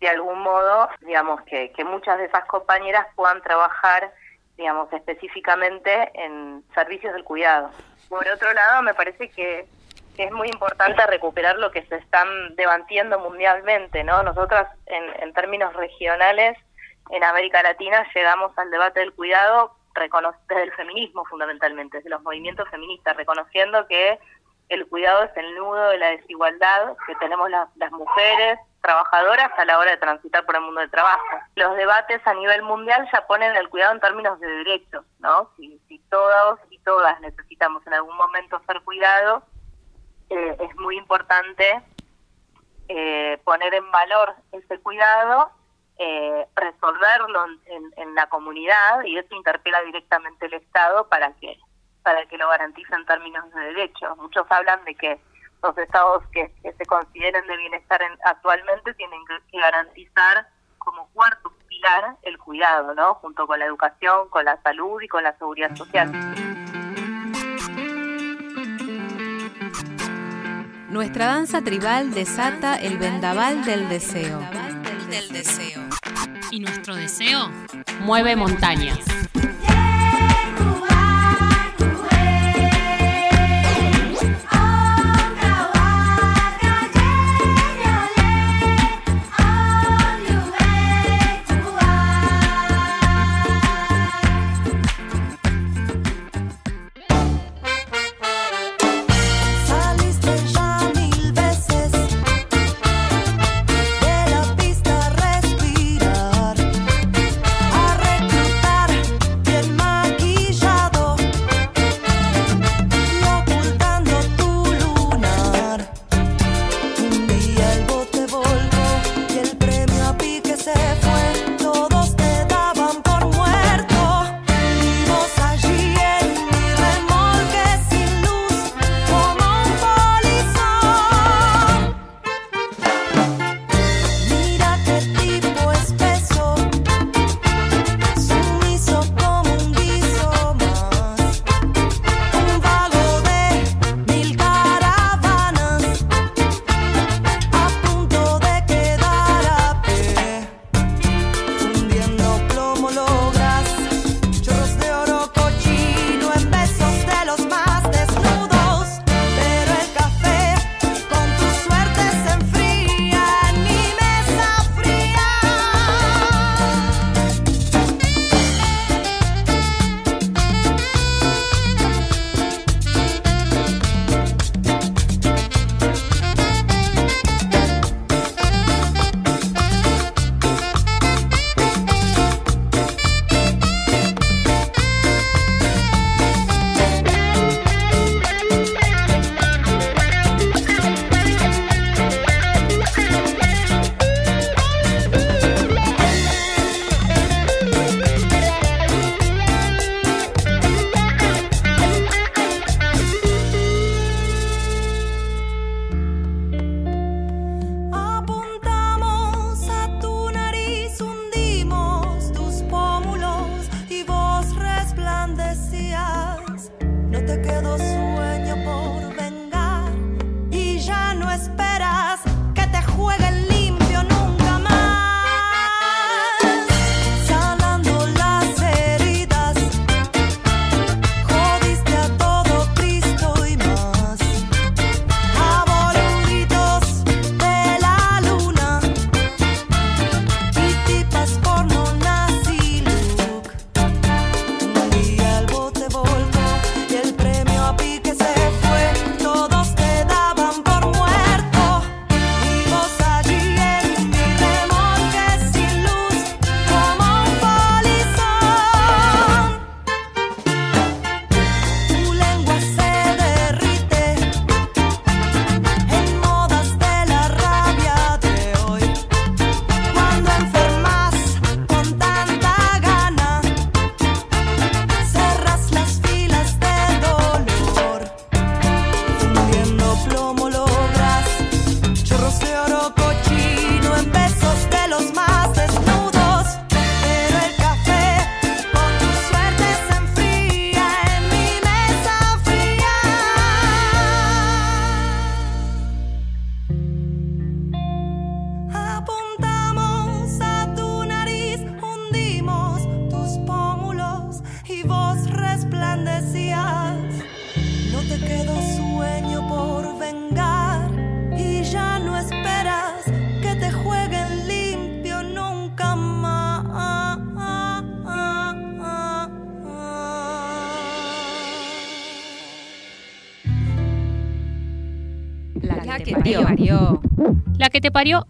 de 0.00 0.08
algún 0.08 0.40
modo, 0.40 0.88
digamos, 1.00 1.42
que, 1.42 1.72
que 1.72 1.84
muchas 1.84 2.18
de 2.18 2.24
esas 2.24 2.44
compañeras 2.46 3.06
puedan 3.14 3.42
trabajar, 3.42 4.12
digamos, 4.56 4.92
específicamente 4.92 6.10
en 6.14 6.64
servicios 6.74 7.12
del 7.12 7.24
cuidado. 7.24 7.70
Por 8.08 8.26
otro 8.28 8.52
lado, 8.52 8.82
me 8.82 8.94
parece 8.94 9.30
que 9.30 9.68
es 10.16 10.32
muy 10.32 10.48
importante 10.48 11.06
recuperar 11.06 11.56
lo 11.56 11.70
que 11.70 11.82
se 11.86 11.96
están 11.96 12.54
debatiendo 12.56 13.18
mundialmente, 13.18 14.04
¿no? 14.04 14.22
Nosotras, 14.22 14.68
en, 14.86 15.04
en 15.22 15.32
términos 15.32 15.72
regionales, 15.74 16.58
en 17.10 17.24
América 17.24 17.62
Latina 17.62 18.06
llegamos 18.14 18.56
al 18.58 18.70
debate 18.70 19.00
del 19.00 19.14
cuidado 19.14 19.74
desde 20.48 20.62
el 20.62 20.72
feminismo 20.72 21.24
fundamentalmente, 21.26 21.98
desde 21.98 22.10
los 22.10 22.22
movimientos 22.22 22.68
feministas, 22.70 23.16
reconociendo 23.16 23.86
que 23.86 24.18
el 24.68 24.86
cuidado 24.86 25.24
es 25.24 25.36
el 25.36 25.54
nudo 25.56 25.90
de 25.90 25.98
la 25.98 26.10
desigualdad 26.10 26.96
que 27.06 27.14
tenemos 27.16 27.50
las, 27.50 27.68
las 27.76 27.90
mujeres 27.90 28.58
trabajadoras 28.80 29.50
a 29.58 29.64
la 29.64 29.78
hora 29.78 29.90
de 29.90 29.96
transitar 29.96 30.46
por 30.46 30.54
el 30.54 30.62
mundo 30.62 30.80
del 30.80 30.90
trabajo. 30.90 31.22
Los 31.56 31.76
debates 31.76 32.24
a 32.26 32.34
nivel 32.34 32.62
mundial 32.62 33.06
ya 33.12 33.26
ponen 33.26 33.54
el 33.56 33.68
cuidado 33.68 33.92
en 33.92 34.00
términos 34.00 34.38
de 34.40 34.46
derechos, 34.46 35.04
¿no? 35.18 35.50
Si, 35.56 35.78
si 35.88 35.98
todos 36.08 36.60
y 36.70 36.78
todas 36.78 37.20
necesitamos 37.20 37.86
en 37.86 37.94
algún 37.94 38.16
momento 38.16 38.62
ser 38.66 38.80
cuidados, 38.82 39.42
eh, 40.30 40.56
es 40.60 40.76
muy 40.76 40.96
importante 40.96 41.82
eh, 42.88 43.38
poner 43.44 43.74
en 43.74 43.90
valor 43.90 44.34
ese 44.52 44.78
cuidado, 44.80 45.50
eh, 46.02 46.46
resolverlo 46.56 47.44
en, 47.44 47.60
en- 47.76 47.92
en 47.98 48.14
la 48.14 48.26
comunidad 48.30 49.04
y 49.04 49.18
eso 49.18 49.34
interpela 49.34 49.82
directamente 49.82 50.46
al 50.46 50.54
Estado 50.54 51.06
para 51.08 51.32
que 51.34 51.58
para 52.02 52.24
que 52.24 52.38
lo 52.38 52.48
garantice 52.48 52.94
en 52.94 53.04
términos 53.04 53.44
de 53.52 53.60
derechos. 53.60 54.16
Muchos 54.16 54.46
hablan 54.48 54.82
de 54.86 54.94
que 54.94 55.20
los 55.62 55.76
estados 55.76 56.24
que, 56.32 56.50
que 56.62 56.72
se 56.72 56.86
consideren 56.86 57.46
de 57.46 57.56
bienestar 57.58 58.00
en- 58.00 58.18
actualmente 58.24 58.94
tienen 58.94 59.20
que, 59.26 59.34
que 59.50 59.58
garantizar 59.58 60.48
como 60.78 61.06
cuarto 61.10 61.52
pilar 61.68 62.16
el 62.22 62.38
cuidado, 62.38 62.94
¿no? 62.94 63.16
Junto 63.16 63.46
con 63.46 63.58
la 63.58 63.66
educación, 63.66 64.30
con 64.30 64.46
la 64.46 64.56
salud 64.62 65.02
y 65.02 65.08
con 65.08 65.22
la 65.22 65.36
seguridad 65.36 65.76
social. 65.76 66.10
Nuestra 70.88 71.26
danza 71.26 71.60
tribal 71.62 72.12
desata 72.14 72.76
el 72.76 72.96
vendaval 72.96 73.62
del 73.64 73.88
deseo. 73.90 74.38
Del 75.10 75.28
deseo. 75.32 75.80
Y 76.50 76.58
nuestro 76.58 76.96
deseo 76.96 77.48
mueve 78.00 78.34
montañas. 78.34 78.98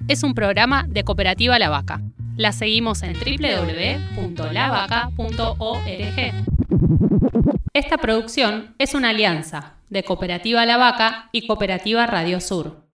Es 0.09 0.25
un 0.25 0.35
programa 0.35 0.85
de 0.89 1.05
Cooperativa 1.05 1.57
La 1.61 1.69
Vaca. 1.69 2.01
La 2.37 2.51
seguimos 2.51 3.05
en 3.05 3.13
www.lavaca.org. 3.13 4.35
Esta 7.73 7.99
producción 7.99 8.75
es 8.79 8.95
una 8.95 9.11
alianza 9.11 9.75
de 9.89 10.03
Cooperativa 10.03 10.67
La 10.67 10.77
Vaca 10.77 11.29
y 11.31 11.47
Cooperativa 11.47 12.05
Radio 12.09 12.41
Sur. 12.41 12.81